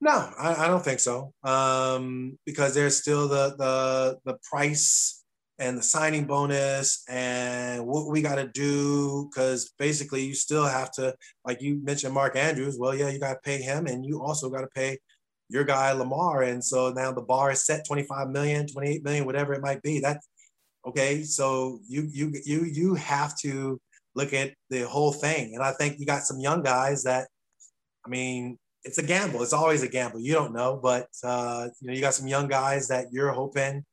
No, 0.01 0.29
I, 0.37 0.65
I 0.65 0.67
don't 0.67 0.83
think 0.83 0.99
so. 0.99 1.33
Um, 1.43 2.37
because 2.45 2.73
there's 2.75 2.97
still 2.97 3.27
the 3.27 3.55
the 3.57 4.19
the 4.25 4.37
price 4.43 5.23
and 5.59 5.77
the 5.77 5.83
signing 5.83 6.25
bonus 6.25 7.03
and 7.09 7.85
what 7.85 8.09
we 8.09 8.21
got 8.21 8.35
to 8.35 8.47
do 8.47 9.27
because 9.29 9.73
basically 9.79 10.23
you 10.23 10.35
still 10.35 10.65
have 10.65 10.91
to 10.91 11.15
like 11.45 11.61
you 11.61 11.79
mentioned 11.83 12.13
mark 12.13 12.35
andrews 12.35 12.77
well 12.79 12.93
yeah 12.93 13.09
you 13.09 13.19
got 13.19 13.33
to 13.33 13.39
pay 13.43 13.61
him 13.61 13.87
and 13.87 14.05
you 14.05 14.21
also 14.21 14.49
got 14.49 14.61
to 14.61 14.67
pay 14.75 14.97
your 15.49 15.63
guy 15.63 15.91
lamar. 15.91 16.43
And 16.43 16.63
so 16.63 16.91
now 16.91 17.11
the 17.11 17.21
bar 17.21 17.51
is 17.51 17.65
set 17.65 17.85
25 17.87 18.29
million 18.29 18.67
28 18.67 19.03
million 19.03 19.25
whatever 19.25 19.53
it 19.53 19.61
might 19.61 19.81
be. 19.81 19.99
That's 19.99 20.27
okay 20.85 21.23
so 21.23 21.79
you 21.87 22.07
you 22.11 22.33
you 22.45 22.63
you 22.63 22.95
have 22.95 23.37
to 23.37 23.79
look 24.15 24.33
at 24.33 24.53
the 24.69 24.81
whole 24.81 25.11
thing. 25.11 25.55
And 25.55 25.63
i 25.63 25.71
think 25.71 25.99
you 25.99 26.05
got 26.05 26.23
some 26.23 26.39
young 26.39 26.63
guys 26.63 27.03
that 27.03 27.27
i 28.05 28.09
mean 28.09 28.57
it's 28.83 28.99
a 28.99 29.03
gamble. 29.03 29.43
It's 29.43 29.53
always 29.53 29.83
a 29.83 29.89
gamble. 29.89 30.19
You 30.19 30.33
don't 30.33 30.53
know 30.53 30.79
but 30.81 31.07
uh, 31.23 31.67
you 31.79 31.87
know 31.87 31.93
you 31.93 32.01
got 32.01 32.13
some 32.13 32.27
young 32.27 32.47
guys 32.47 32.87
that 32.87 33.07
you're 33.11 33.31
hoping 33.31 33.83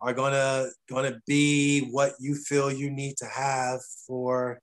are 0.00 0.12
gonna 0.12 0.66
gonna 0.88 1.20
be 1.26 1.88
what 1.90 2.14
you 2.18 2.34
feel 2.34 2.72
you 2.72 2.90
need 2.90 3.16
to 3.18 3.26
have 3.26 3.80
for 4.06 4.60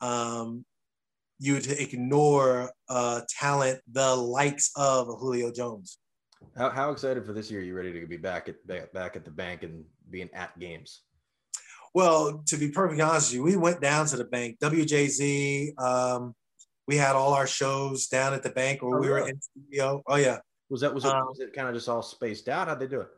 um, 0.00 0.64
you 1.38 1.60
to 1.60 1.82
ignore 1.82 2.70
uh, 2.88 3.20
talent 3.28 3.80
the 3.90 4.14
likes 4.14 4.70
of 4.76 5.06
Julio 5.06 5.52
Jones. 5.52 5.98
How, 6.56 6.70
how 6.70 6.90
excited 6.90 7.24
for 7.26 7.32
this 7.32 7.50
year? 7.50 7.60
Are 7.60 7.64
you 7.64 7.74
ready 7.74 7.98
to 8.00 8.06
be 8.06 8.16
back 8.16 8.48
at 8.48 8.66
back, 8.66 8.92
back 8.92 9.16
at 9.16 9.24
the 9.24 9.30
bank 9.30 9.62
and 9.62 9.84
being 10.08 10.30
at 10.32 10.58
games? 10.58 11.02
Well, 11.92 12.42
to 12.46 12.56
be 12.56 12.70
perfectly 12.70 13.02
honest 13.02 13.30
with 13.30 13.36
you, 13.36 13.42
we 13.42 13.56
went 13.56 13.80
down 13.80 14.06
to 14.06 14.16
the 14.16 14.24
bank. 14.24 14.58
WJZ, 14.60 15.78
um, 15.78 16.34
we 16.86 16.96
had 16.96 17.16
all 17.16 17.34
our 17.34 17.46
shows 17.46 18.06
down 18.06 18.32
at 18.32 18.42
the 18.42 18.50
bank, 18.50 18.82
or 18.82 18.96
oh, 18.96 19.00
we 19.00 19.08
really? 19.08 19.20
were 19.22 19.28
in 19.28 19.40
studio. 19.40 20.02
Oh 20.06 20.16
yeah. 20.16 20.38
Was 20.68 20.82
that 20.82 20.94
was 20.94 21.04
it, 21.04 21.12
um, 21.12 21.26
was 21.26 21.40
it 21.40 21.52
kind 21.52 21.68
of 21.68 21.74
just 21.74 21.88
all 21.88 22.02
spaced 22.02 22.48
out? 22.48 22.68
How'd 22.68 22.78
they 22.78 22.86
do 22.86 23.00
it? 23.00 23.08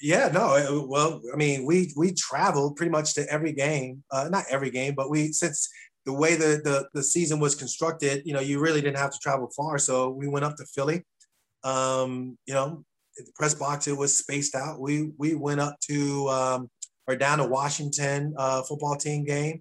Yeah, 0.00 0.28
no. 0.32 0.86
Well, 0.88 1.20
I 1.32 1.36
mean, 1.36 1.64
we 1.64 1.92
we 1.96 2.12
traveled 2.12 2.76
pretty 2.76 2.90
much 2.90 3.14
to 3.14 3.30
every 3.32 3.52
game. 3.52 4.02
Uh, 4.10 4.28
not 4.30 4.44
every 4.50 4.70
game, 4.70 4.94
but 4.96 5.10
we 5.10 5.32
since 5.32 5.68
the 6.04 6.12
way 6.12 6.34
the, 6.34 6.60
the 6.64 6.88
the 6.94 7.02
season 7.02 7.38
was 7.38 7.54
constructed, 7.54 8.22
you 8.24 8.32
know, 8.32 8.40
you 8.40 8.58
really 8.58 8.80
didn't 8.80 8.98
have 8.98 9.12
to 9.12 9.18
travel 9.22 9.48
far. 9.56 9.78
So 9.78 10.10
we 10.10 10.28
went 10.28 10.44
up 10.44 10.56
to 10.56 10.66
Philly. 10.66 11.04
Um, 11.62 12.36
you 12.46 12.54
know, 12.54 12.84
the 13.16 13.30
press 13.36 13.54
box 13.54 13.86
it 13.86 13.96
was 13.96 14.18
spaced 14.18 14.54
out. 14.54 14.80
We 14.80 15.12
we 15.18 15.34
went 15.34 15.60
up 15.60 15.78
to 15.88 16.28
um, 16.28 16.70
or 17.06 17.14
down 17.16 17.38
to 17.38 17.46
Washington 17.46 18.34
uh, 18.36 18.62
football 18.62 18.96
team 18.96 19.24
game, 19.24 19.60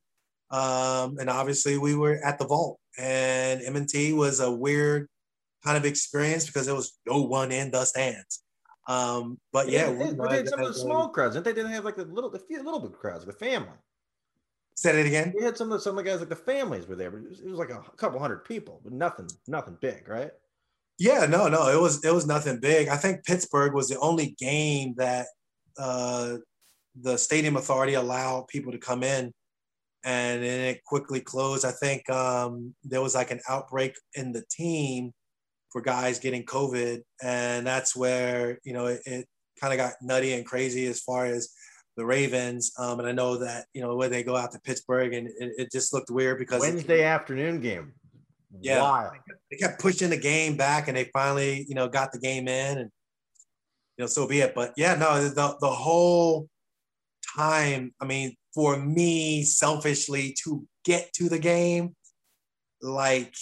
um, 0.50 1.18
and 1.20 1.30
obviously 1.30 1.78
we 1.78 1.96
were 1.96 2.20
at 2.24 2.40
the 2.40 2.46
vault. 2.46 2.80
And 2.98 3.62
M&T 3.64 4.12
was 4.14 4.42
a 4.42 4.52
weird 4.52 5.08
kind 5.64 5.78
of 5.78 5.86
experience 5.86 6.46
because 6.46 6.66
there 6.66 6.76
was 6.76 6.98
no 7.08 7.22
one 7.22 7.52
in 7.52 7.72
the 7.72 7.86
stands. 7.86 8.44
Um, 8.92 9.40
but 9.54 9.70
yeah, 9.70 9.90
yeah 9.90 10.12
they, 10.12 10.28
they 10.28 10.38
had 10.38 10.50
some 10.50 10.60
of 10.60 10.68
the 10.68 10.74
small 10.74 11.10
crowds, 11.10 11.36
and 11.36 11.46
they 11.46 11.54
didn't 11.54 11.72
have 11.72 11.86
like 11.86 11.96
the 11.96 12.06
little, 12.06 12.30
the 12.30 12.40
few 12.40 12.62
little 12.64 12.80
bit 12.80 12.94
crowds, 12.94 13.26
the 13.26 13.34
family. 13.34 13.78
Said 14.76 14.96
it 14.96 15.06
again. 15.06 15.34
We 15.38 15.44
had 15.44 15.58
some 15.58 15.72
of 15.72 15.74
the, 15.74 15.80
some 15.80 15.98
of 15.98 16.04
the 16.04 16.10
guys 16.10 16.20
like 16.20 16.30
the 16.30 16.36
families 16.36 16.88
were 16.88 16.96
there, 16.96 17.12
but 17.12 17.22
it 17.22 17.30
was, 17.30 17.42
it 17.42 17.50
was 17.50 17.60
like 17.60 17.70
a 17.70 17.82
couple 17.98 18.20
hundred 18.20 18.44
people, 18.46 18.82
but 18.84 18.94
nothing, 18.94 19.28
nothing 19.48 19.78
big, 19.80 20.08
right? 20.08 20.32
Yeah, 20.98 21.26
no, 21.26 21.48
no, 21.48 21.70
it 21.70 21.80
was 21.80 22.04
it 22.04 22.14
was 22.14 22.26
nothing 22.26 22.60
big. 22.60 22.88
I 22.88 22.98
think 22.98 23.26
Pittsburgh 23.26 23.74
was 23.74 23.88
the 23.88 24.00
only 24.00 24.36
game 24.40 24.94
that 24.98 25.28
uh, 25.78 26.38
the 27.00 27.18
stadium 27.18 27.58
authority 27.58 27.94
allowed 27.94 28.48
people 28.48 28.72
to 28.72 28.78
come 28.78 29.04
in 29.04 29.34
and 30.04 30.44
then 30.44 30.60
it 30.62 30.84
quickly 30.84 31.22
closed. 31.22 31.66
I 31.66 31.72
think 31.72 32.10
um, 32.10 32.74
there 32.84 33.02
was 33.02 33.16
like 33.16 33.32
an 33.32 33.42
outbreak 33.48 33.96
in 34.16 34.32
the 34.32 34.44
team 34.50 35.14
for 35.72 35.82
guys 35.82 36.20
getting 36.20 36.44
COVID, 36.44 37.02
and 37.24 37.66
that's 37.66 37.96
where 37.96 38.60
you 38.64 38.74
know 38.74 38.88
it, 38.88 39.02
it 39.06 39.28
kind 39.60 39.74
of 39.74 39.78
got 39.78 39.94
nutty 40.02 40.34
and 40.34 40.46
crazy 40.46 40.86
as 40.88 41.02
far 41.02 41.26
as 41.26 41.50
the 41.98 42.06
Ravens. 42.06 42.72
Um, 42.78 43.00
and 43.00 43.08
I 43.08 43.12
know 43.12 43.38
that 43.38 43.66
you 43.74 43.82
know 43.82 43.96
when 43.96 44.12
they 44.12 44.24
go 44.24 44.36
out 44.36 44.52
to 44.52 44.60
Pittsburgh, 44.60 45.14
and 45.14 45.28
it, 45.28 45.54
it 45.58 45.72
just 45.72 45.94
looked 45.94 46.10
weird 46.10 46.40
because 46.40 46.62
Wednesday 46.62 47.02
it, 47.02 47.06
afternoon 47.06 47.62
game. 47.62 47.94
Yeah, 48.60 48.82
Wild. 48.82 49.14
they 49.50 49.58
kept 49.58 49.82
pushing 49.82 50.10
the 50.10 50.18
game 50.18 50.58
back, 50.58 50.88
and 50.88 50.98
they 50.98 51.06
finally 51.14 51.66
you 51.68 51.76
know 51.76 51.88
got 51.88 52.12
the 52.12 52.20
game 52.20 52.48
in, 52.48 52.78
and 52.80 52.92
you 53.98 54.04
know 54.04 54.08
so 54.08 54.28
be 54.28 54.42
it. 54.42 54.54
But 54.54 54.74
yeah, 54.76 54.96
no, 54.96 55.24
the 55.30 55.56
the 55.60 55.70
whole 55.70 56.48
time. 57.36 57.94
I 58.02 58.06
mean, 58.06 58.36
for 58.54 58.78
me, 58.78 59.44
selfishly, 59.44 60.36
to 60.44 60.66
get 60.84 61.14
to 61.14 61.30
the 61.30 61.40
game, 61.40 61.96
like 62.82 63.34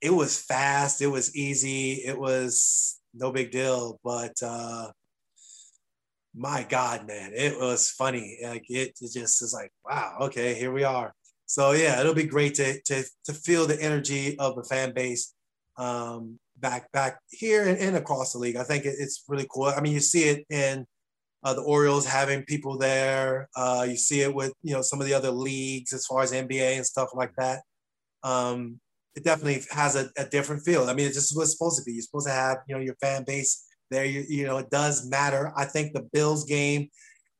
it 0.00 0.10
was 0.10 0.40
fast, 0.40 1.02
it 1.02 1.06
was 1.06 1.34
easy, 1.36 2.02
it 2.04 2.18
was 2.18 2.98
no 3.14 3.32
big 3.32 3.50
deal. 3.50 4.00
But 4.02 4.34
uh, 4.42 4.92
my 6.34 6.64
God, 6.68 7.06
man, 7.06 7.32
it 7.34 7.58
was 7.58 7.90
funny. 7.90 8.38
Like 8.42 8.64
it, 8.68 8.98
it 9.00 9.12
just 9.12 9.42
is 9.42 9.52
like, 9.52 9.72
wow, 9.84 10.16
okay, 10.22 10.54
here 10.54 10.72
we 10.72 10.84
are. 10.84 11.14
So 11.46 11.72
yeah, 11.72 12.00
it'll 12.00 12.14
be 12.14 12.24
great 12.24 12.54
to 12.54 12.80
to 12.82 13.04
to 13.24 13.32
feel 13.32 13.66
the 13.66 13.80
energy 13.82 14.38
of 14.38 14.54
the 14.54 14.62
fan 14.64 14.92
base 14.94 15.34
um, 15.76 16.38
back 16.56 16.90
back 16.92 17.18
here 17.28 17.66
and, 17.66 17.78
and 17.78 17.96
across 17.96 18.32
the 18.32 18.38
league. 18.38 18.56
I 18.56 18.62
think 18.62 18.84
it, 18.84 18.94
it's 18.98 19.24
really 19.28 19.46
cool. 19.50 19.64
I 19.64 19.80
mean, 19.80 19.92
you 19.92 20.00
see 20.00 20.28
it 20.28 20.46
in 20.48 20.86
uh, 21.42 21.54
the 21.54 21.62
Orioles 21.62 22.06
having 22.06 22.44
people 22.44 22.78
there. 22.78 23.48
Uh, 23.56 23.86
you 23.88 23.96
see 23.96 24.20
it 24.20 24.32
with 24.32 24.52
you 24.62 24.74
know 24.74 24.82
some 24.82 25.00
of 25.00 25.06
the 25.06 25.14
other 25.14 25.30
leagues 25.30 25.92
as 25.92 26.06
far 26.06 26.22
as 26.22 26.32
NBA 26.32 26.76
and 26.76 26.86
stuff 26.86 27.08
like 27.14 27.34
that. 27.36 27.62
Um, 28.22 28.78
it 29.14 29.24
definitely 29.24 29.62
has 29.70 29.96
a, 29.96 30.08
a, 30.16 30.24
different 30.24 30.62
feel. 30.62 30.88
I 30.88 30.94
mean, 30.94 31.06
it's 31.06 31.16
just 31.16 31.36
what 31.36 31.42
it's 31.42 31.52
supposed 31.52 31.78
to 31.78 31.84
be. 31.84 31.92
You're 31.92 32.02
supposed 32.02 32.28
to 32.28 32.32
have 32.32 32.58
you 32.68 32.74
know 32.74 32.80
your 32.80 32.94
fan 32.96 33.24
base 33.24 33.66
there. 33.90 34.04
You, 34.04 34.24
you 34.28 34.46
know, 34.46 34.58
it 34.58 34.70
does 34.70 35.08
matter. 35.08 35.52
I 35.56 35.64
think 35.64 35.92
the 35.92 36.08
Bills 36.12 36.44
game 36.44 36.88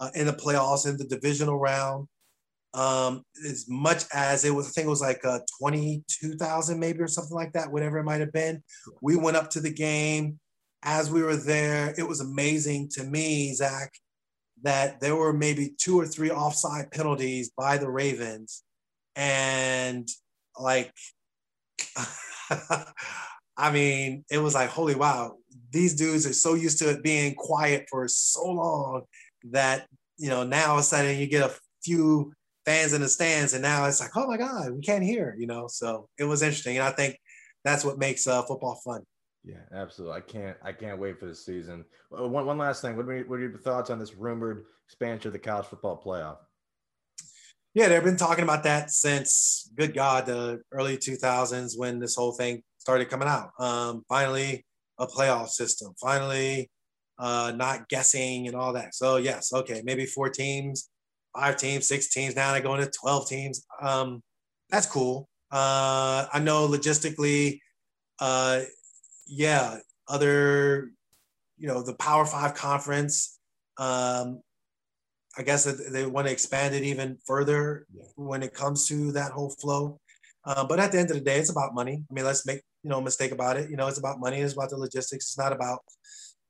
uh, 0.00 0.10
in 0.14 0.26
the 0.26 0.32
playoffs 0.32 0.88
in 0.88 0.96
the 0.96 1.04
divisional 1.04 1.58
round, 1.58 2.08
um, 2.74 3.22
as 3.48 3.66
much 3.68 4.04
as 4.12 4.44
it 4.44 4.54
was, 4.54 4.68
I 4.68 4.70
think 4.70 4.86
it 4.86 4.90
was 4.90 5.00
like 5.00 5.24
uh, 5.24 5.40
22,000 5.60 6.78
maybe 6.78 7.00
or 7.00 7.08
something 7.08 7.36
like 7.36 7.52
that, 7.52 7.70
whatever 7.70 7.98
it 7.98 8.04
might 8.04 8.20
have 8.20 8.32
been. 8.32 8.62
We 9.02 9.16
went 9.16 9.36
up 9.36 9.50
to 9.50 9.60
the 9.60 9.72
game 9.72 10.38
as 10.82 11.10
we 11.10 11.22
were 11.22 11.36
there, 11.36 11.94
it 11.98 12.06
was 12.08 12.20
amazing 12.20 12.88
to 12.92 13.04
me, 13.04 13.52
Zach, 13.54 13.92
that 14.62 15.00
there 15.00 15.16
were 15.16 15.32
maybe 15.32 15.74
two 15.78 15.98
or 15.98 16.06
three 16.06 16.30
offside 16.30 16.90
penalties 16.90 17.50
by 17.56 17.76
the 17.76 17.90
Ravens. 17.90 18.62
And 19.16 20.08
like, 20.58 20.92
I 23.56 23.70
mean, 23.70 24.24
it 24.30 24.38
was 24.38 24.54
like, 24.54 24.70
holy 24.70 24.94
wow, 24.94 25.36
these 25.70 25.94
dudes 25.94 26.26
are 26.26 26.32
so 26.32 26.54
used 26.54 26.78
to 26.78 26.90
it 26.90 27.02
being 27.02 27.34
quiet 27.34 27.86
for 27.90 28.08
so 28.08 28.44
long 28.46 29.02
that, 29.50 29.86
you 30.16 30.28
know, 30.28 30.44
now 30.44 30.70
all 30.70 30.74
of 30.74 30.80
a 30.80 30.82
sudden 30.82 31.18
you 31.18 31.26
get 31.26 31.50
a 31.50 31.54
few 31.84 32.32
fans 32.64 32.92
in 32.92 33.00
the 33.00 33.08
stands 33.08 33.52
and 33.52 33.62
now 33.62 33.84
it's 33.86 34.00
like, 34.00 34.16
oh 34.16 34.26
my 34.26 34.36
God, 34.36 34.72
we 34.72 34.80
can't 34.80 35.04
hear, 35.04 35.34
you 35.38 35.46
know? 35.46 35.66
So 35.68 36.08
it 36.18 36.24
was 36.24 36.42
interesting. 36.42 36.76
And 36.78 36.86
I 36.86 36.90
think 36.90 37.18
that's 37.64 37.84
what 37.84 37.98
makes 37.98 38.26
uh, 38.26 38.42
football 38.42 38.80
fun. 38.84 39.02
Yeah, 39.44 39.62
absolutely. 39.72 40.16
I 40.16 40.20
can't. 40.20 40.56
I 40.62 40.72
can't 40.72 40.98
wait 40.98 41.18
for 41.18 41.26
the 41.26 41.34
season. 41.34 41.84
Uh, 42.16 42.28
one, 42.28 42.44
one 42.44 42.58
last 42.58 42.82
thing. 42.82 42.96
What 42.96 43.06
are, 43.06 43.20
what 43.22 43.36
are 43.36 43.40
your 43.40 43.58
thoughts 43.58 43.88
on 43.88 43.98
this 43.98 44.14
rumored 44.14 44.64
expansion 44.86 45.28
of 45.28 45.32
the 45.32 45.38
college 45.38 45.66
football 45.66 46.00
playoff? 46.04 46.36
Yeah, 47.72 47.88
they've 47.88 48.02
been 48.02 48.16
talking 48.16 48.42
about 48.42 48.64
that 48.64 48.90
since, 48.90 49.70
good 49.76 49.94
God, 49.94 50.26
the 50.26 50.60
early 50.72 50.96
2000s 50.96 51.78
when 51.78 52.00
this 52.00 52.16
whole 52.16 52.32
thing 52.32 52.62
started 52.78 53.08
coming 53.08 53.28
out. 53.28 53.50
Um, 53.60 54.02
finally, 54.08 54.66
a 54.98 55.06
playoff 55.06 55.48
system. 55.50 55.94
Finally, 56.00 56.68
uh, 57.18 57.52
not 57.54 57.88
guessing 57.88 58.48
and 58.48 58.56
all 58.56 58.72
that. 58.72 58.94
So 58.94 59.18
yes, 59.18 59.52
okay, 59.52 59.82
maybe 59.84 60.04
four 60.04 60.30
teams, 60.30 60.90
five 61.36 61.56
teams, 61.56 61.86
six 61.86 62.08
teams. 62.12 62.34
Now 62.34 62.52
they're 62.52 62.60
going 62.60 62.80
to 62.80 62.90
12 62.90 63.28
teams. 63.28 63.64
Um, 63.80 64.20
that's 64.68 64.86
cool. 64.86 65.28
Uh, 65.52 66.26
I 66.32 66.40
know 66.40 66.66
logistically, 66.66 67.60
uh, 68.18 68.62
yeah, 69.28 69.76
other, 70.08 70.90
you 71.56 71.68
know, 71.68 71.82
the 71.82 71.94
Power 71.94 72.24
Five 72.26 72.54
conference. 72.54 73.38
Um, 73.78 74.40
I 75.38 75.42
guess 75.42 75.64
they 75.64 76.06
want 76.06 76.26
to 76.26 76.32
expand 76.32 76.74
it 76.74 76.82
even 76.82 77.18
further 77.26 77.86
yeah. 77.94 78.02
when 78.16 78.42
it 78.42 78.52
comes 78.52 78.86
to 78.88 79.12
that 79.12 79.32
whole 79.32 79.50
flow. 79.50 80.00
Uh, 80.44 80.64
but 80.64 80.80
at 80.80 80.90
the 80.92 80.98
end 80.98 81.10
of 81.10 81.16
the 81.16 81.22
day, 81.22 81.38
it's 81.38 81.50
about 81.50 81.74
money. 81.74 82.02
I 82.10 82.14
mean, 82.14 82.24
let's 82.24 82.46
make 82.46 82.62
you 82.82 82.90
know 82.90 83.00
mistake 83.00 83.32
about 83.32 83.56
it. 83.56 83.70
You 83.70 83.76
know, 83.76 83.86
it's 83.86 83.98
about 83.98 84.20
money. 84.20 84.38
It's 84.40 84.54
about 84.54 84.70
the 84.70 84.76
logistics. 84.76 85.26
It's 85.26 85.38
not 85.38 85.52
about 85.52 85.80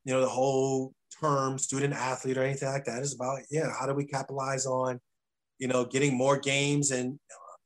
you 0.04 0.14
know 0.14 0.20
the 0.20 0.28
whole 0.28 0.92
term 1.20 1.58
student 1.58 1.92
athlete 1.94 2.38
or 2.38 2.42
anything 2.44 2.68
like 2.68 2.84
that. 2.84 3.00
It's 3.00 3.14
about 3.14 3.40
yeah, 3.50 3.70
how 3.78 3.86
do 3.86 3.94
we 3.94 4.04
capitalize 4.04 4.64
on 4.64 5.00
you 5.58 5.68
know 5.68 5.84
getting 5.84 6.16
more 6.16 6.38
games 6.38 6.90
and 6.92 7.18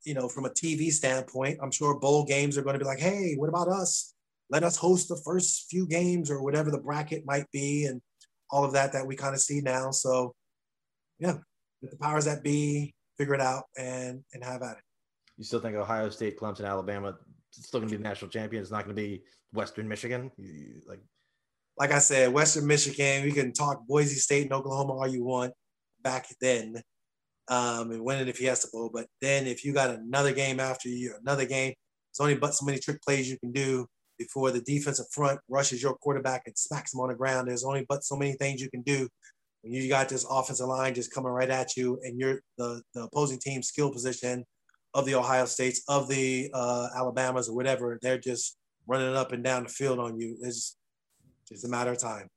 you 0.05 0.15
know 0.15 0.29
from 0.29 0.47
a 0.47 0.51
TV 0.51 0.91
standpoint, 0.91 1.59
I'm 1.63 1.71
sure 1.71 1.99
bowl 2.01 2.25
games 2.25 2.59
are 2.59 2.63
going 2.63 2.75
to 2.75 2.85
be 2.85 2.87
like, 2.87 3.01
hey, 3.01 3.35
what 3.37 3.49
about 3.51 3.69
us? 3.69 4.15
let 4.51 4.63
us 4.63 4.77
host 4.77 5.09
the 5.09 5.21
first 5.25 5.67
few 5.71 5.87
games 5.87 6.31
or 6.31 6.43
whatever 6.43 6.71
the 6.71 6.79
bracket 6.79 7.25
might 7.27 7.51
be 7.51 7.87
and 7.87 8.01
all 8.51 8.65
of 8.65 8.73
that 8.73 8.93
that 8.93 9.07
we 9.07 9.17
kind 9.17 9.35
of 9.35 9.41
see 9.41 9.61
now. 9.61 9.91
So 9.91 10.35
yeah, 11.19 11.39
the 11.83 11.97
powers 11.97 12.25
that 12.25 12.43
be 12.43 12.95
figure 13.17 13.35
it 13.35 13.41
out 13.41 13.65
and 13.79 14.23
and 14.33 14.45
have 14.45 14.63
at 14.63 14.79
it. 14.79 14.85
You 15.37 15.45
still 15.45 15.61
think 15.61 15.77
Ohio 15.77 16.11
State, 16.11 16.39
Clemson, 16.39 16.67
Alabama 16.67 17.15
still 17.63 17.81
going 17.81 17.89
to 17.91 17.97
be 17.97 18.03
the 18.03 18.09
national 18.09 18.31
champion? 18.31 18.63
It's 18.63 18.71
not 18.71 18.85
going 18.85 18.97
to 18.97 19.03
be 19.03 19.23
Western 19.53 19.89
Michigan, 19.89 20.31
like. 20.87 21.01
Like 21.77 21.91
I 21.91 21.99
said, 21.99 22.33
Western 22.33 22.69
Michigan. 22.69 23.25
We 23.25 23.33
can 23.33 23.53
talk 23.53 23.85
Boise 23.89 24.15
State 24.15 24.45
and 24.45 24.53
Oklahoma 24.53 24.93
all 24.93 25.09
you 25.09 25.25
want 25.25 25.53
back 26.05 26.29
then, 26.41 26.81
um, 27.49 27.91
and 27.91 28.05
win 28.05 28.21
it 28.21 28.29
if 28.29 28.39
he 28.39 28.45
has 28.45 28.61
to 28.61 28.69
bowl. 28.73 28.91
But 28.95 29.09
then, 29.21 29.49
if 29.49 29.65
you 29.65 29.73
got 29.73 29.91
another 29.91 30.33
game 30.33 30.61
after 30.61 30.89
you, 30.89 31.17
another 31.21 31.47
game, 31.47 31.75
it's 32.13 32.21
only 32.21 32.37
but 32.37 32.55
so 32.55 32.65
many 32.65 32.79
trick 32.79 33.03
plays 33.03 33.29
you 33.29 33.37
can 33.41 33.51
do 33.51 33.89
before 34.19 34.53
the 34.53 34.61
defensive 34.61 35.07
front 35.11 35.41
rushes 35.49 35.83
your 35.83 35.97
quarterback 35.97 36.43
and 36.47 36.57
smacks 36.57 36.95
him 36.95 37.01
on 37.01 37.09
the 37.09 37.17
ground. 37.17 37.49
There's 37.49 37.65
only 37.65 37.85
but 37.89 38.05
so 38.05 38.15
many 38.15 38.35
things 38.35 38.61
you 38.61 38.71
can 38.71 38.83
do 38.83 39.09
you 39.73 39.89
got 39.89 40.09
this 40.09 40.27
offensive 40.29 40.67
line 40.67 40.95
just 40.95 41.13
coming 41.13 41.33
right 41.33 41.51
at 41.51 41.77
you, 41.77 41.99
and 42.03 42.19
you're 42.19 42.41
the, 42.59 42.83
the 42.95 43.05
opposing 43.05 43.39
team 43.39 43.63
skill 43.63 43.91
position 43.91 44.45
of 44.95 45.07
the 45.07 45.15
Ohio 45.15 45.47
States, 45.47 45.83
of 45.89 46.09
the 46.09 46.51
uh, 46.55 46.89
Alabamas, 46.97 47.49
or 47.49 47.57
whatever. 47.57 47.99
They're 48.01 48.19
just 48.19 48.57
running 48.87 49.15
up 49.17 49.33
and 49.33 49.43
down 49.43 49.65
the 49.65 49.69
field 49.69 49.99
on 49.99 50.19
you. 50.19 50.37
It's 50.43 50.77
just 51.49 51.65
a 51.65 51.69
matter 51.69 51.91
of 51.91 51.99
time. 51.99 52.29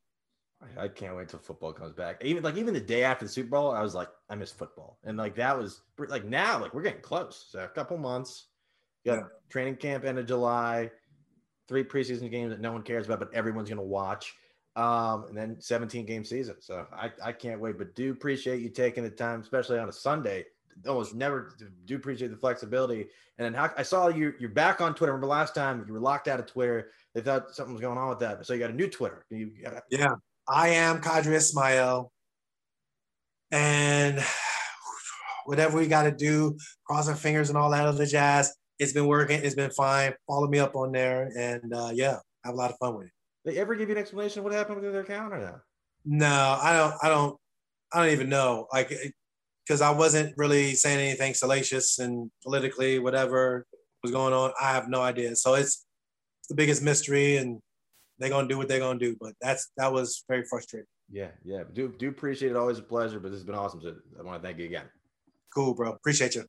I 0.76 0.88
can't 0.88 1.16
wait 1.16 1.30
till 1.30 1.40
football 1.40 1.72
comes 1.72 1.94
back. 1.94 2.24
Even 2.26 2.42
like 2.42 2.58
even 2.58 2.74
the 2.74 2.80
day 2.80 3.04
after 3.04 3.26
the 3.26 3.32
Super 3.32 3.50
Bowl, 3.50 3.72
I 3.72 3.82
was 3.84 3.94
like, 3.94 4.10
I 4.30 4.36
miss 4.36 4.52
football, 4.52 4.98
and 5.04 5.18
like 5.18 5.36
that 5.36 5.58
was 5.58 5.82
like 6.00 6.26
now, 6.26 6.60
like 6.60 6.74
we're 6.74 6.82
getting 6.82 7.02
close. 7.02 7.48
So 7.50 7.64
a 7.64 7.68
couple 7.68 7.98
months. 7.98 8.48
got 9.06 9.16
yeah. 9.16 9.24
training 9.50 9.76
camp 9.76 10.04
end 10.04 10.18
of 10.18 10.26
July 10.26 10.90
three 11.68 11.84
preseason 11.84 12.32
games 12.32 12.52
that 12.52 12.62
no 12.62 12.72
one 12.72 12.82
cares 12.82 13.06
about, 13.06 13.20
but 13.20 13.34
everyone's 13.34 13.70
going 13.70 13.78
to 13.78 13.84
watch. 13.84 14.34
Um, 14.78 15.26
and 15.30 15.38
then 15.38 15.58
17 15.60 16.06
game 16.06 16.24
season. 16.24 16.56
So 16.60 16.86
I, 16.94 17.12
I 17.24 17.32
can't 17.32 17.60
wait, 17.60 17.78
but 17.78 17.96
do 17.96 18.12
appreciate 18.12 18.62
you 18.62 18.70
taking 18.70 19.04
the 19.04 19.10
time, 19.10 19.42
especially 19.42 19.80
on 19.80 19.90
a 19.90 19.92
Sunday. 19.92 20.46
Almost 20.88 21.16
never 21.16 21.56
do 21.86 21.96
appreciate 21.96 22.30
the 22.30 22.38
flexibility. 22.38 23.08
And 23.40 23.46
then 23.46 23.54
how, 23.56 23.72
I 23.76 23.82
saw 23.82 24.08
you, 24.08 24.34
you're 24.40 24.52
back 24.52 24.80
on 24.80 24.94
Twitter. 24.94 25.14
Remember 25.14 25.28
last 25.28 25.56
time 25.56 25.84
you 25.88 25.94
were 25.94 26.00
locked 26.00 26.28
out 26.28 26.40
of 26.40 26.46
Twitter. 26.46 26.92
They 27.16 27.22
thought 27.22 27.56
something 27.56 27.74
was 27.74 27.82
going 27.82 27.98
on 27.98 28.10
with 28.10 28.20
that. 28.20 28.46
So 28.46 28.54
you 28.54 28.60
got 28.60 28.70
a 28.70 28.76
new 28.76 28.88
Twitter. 28.88 29.26
You 29.32 29.52
got 29.64 29.82
yeah, 29.90 30.14
I 30.48 30.70
am 30.70 31.02
Qadry 31.02 31.34
Ismail. 31.34 32.12
And 33.52 34.24
whatever 35.46 35.80
we 35.80 35.88
got 35.88 36.04
to 36.04 36.12
do, 36.12 36.56
cross 36.86 37.10
our 37.10 37.16
fingers 37.16 37.50
and 37.50 37.58
all 37.58 37.72
that 37.72 37.88
other 37.88 38.06
jazz 38.06 38.54
it's 38.80 38.94
been 38.94 39.08
working. 39.08 39.42
It's 39.44 39.56
been 39.56 39.72
fine. 39.72 40.14
Follow 40.28 40.48
me 40.48 40.60
up 40.60 40.76
on 40.76 40.92
there, 40.92 41.32
and 41.38 41.74
uh, 41.74 41.92
yeah, 41.94 42.18
have 42.44 42.54
a 42.54 42.58
lot 42.58 42.72
of 42.72 42.78
fun 42.78 42.96
with 42.96 43.08
it. 43.08 43.17
They 43.48 43.58
ever 43.60 43.76
give 43.76 43.88
you 43.88 43.96
an 43.96 44.02
explanation 44.02 44.44
what 44.44 44.52
happened 44.52 44.82
with 44.82 44.92
their 44.92 45.04
account 45.04 45.34
or 45.34 45.40
no? 45.40 45.56
No, 46.04 46.60
I 46.62 46.74
don't. 46.74 46.94
I 47.02 47.08
don't. 47.08 47.38
I 47.94 48.04
don't 48.04 48.14
even 48.14 48.28
know. 48.28 48.68
Like, 48.74 48.92
because 49.66 49.80
I 49.80 49.90
wasn't 49.90 50.34
really 50.36 50.76
saying 50.76 51.00
anything 51.00 51.34
salacious 51.34 51.98
and 52.00 52.30
politically, 52.44 53.00
whatever 53.00 53.66
was 54.04 54.12
going 54.12 54.34
on. 54.34 54.52
I 54.62 54.72
have 54.74 54.90
no 54.90 55.02
idea. 55.02 55.34
So 55.38 55.54
it's, 55.54 55.86
it's 56.42 56.50
the 56.50 56.56
biggest 56.56 56.82
mystery, 56.82 57.38
and 57.38 57.62
they're 58.20 58.30
gonna 58.30 58.50
do 58.50 58.58
what 58.58 58.68
they're 58.68 58.80
gonna 58.80 59.00
do. 59.00 59.16
But 59.18 59.32
that's 59.40 59.72
that 59.78 59.94
was 59.94 60.26
very 60.28 60.44
frustrating. 60.44 60.88
Yeah, 61.10 61.30
yeah. 61.46 61.64
Do 61.72 61.96
do 61.98 62.10
appreciate 62.10 62.52
it. 62.52 62.58
Always 62.58 62.80
a 62.80 62.84
pleasure. 62.84 63.22
But 63.22 63.30
this 63.30 63.40
has 63.40 63.46
been 63.46 63.56
awesome. 63.56 63.80
So 63.82 63.96
I 64.20 64.24
want 64.24 64.42
to 64.42 64.46
thank 64.46 64.60
you 64.60 64.66
again. 64.66 64.90
Cool, 65.56 65.74
bro. 65.74 65.94
Appreciate 65.94 66.36
you. 66.36 66.44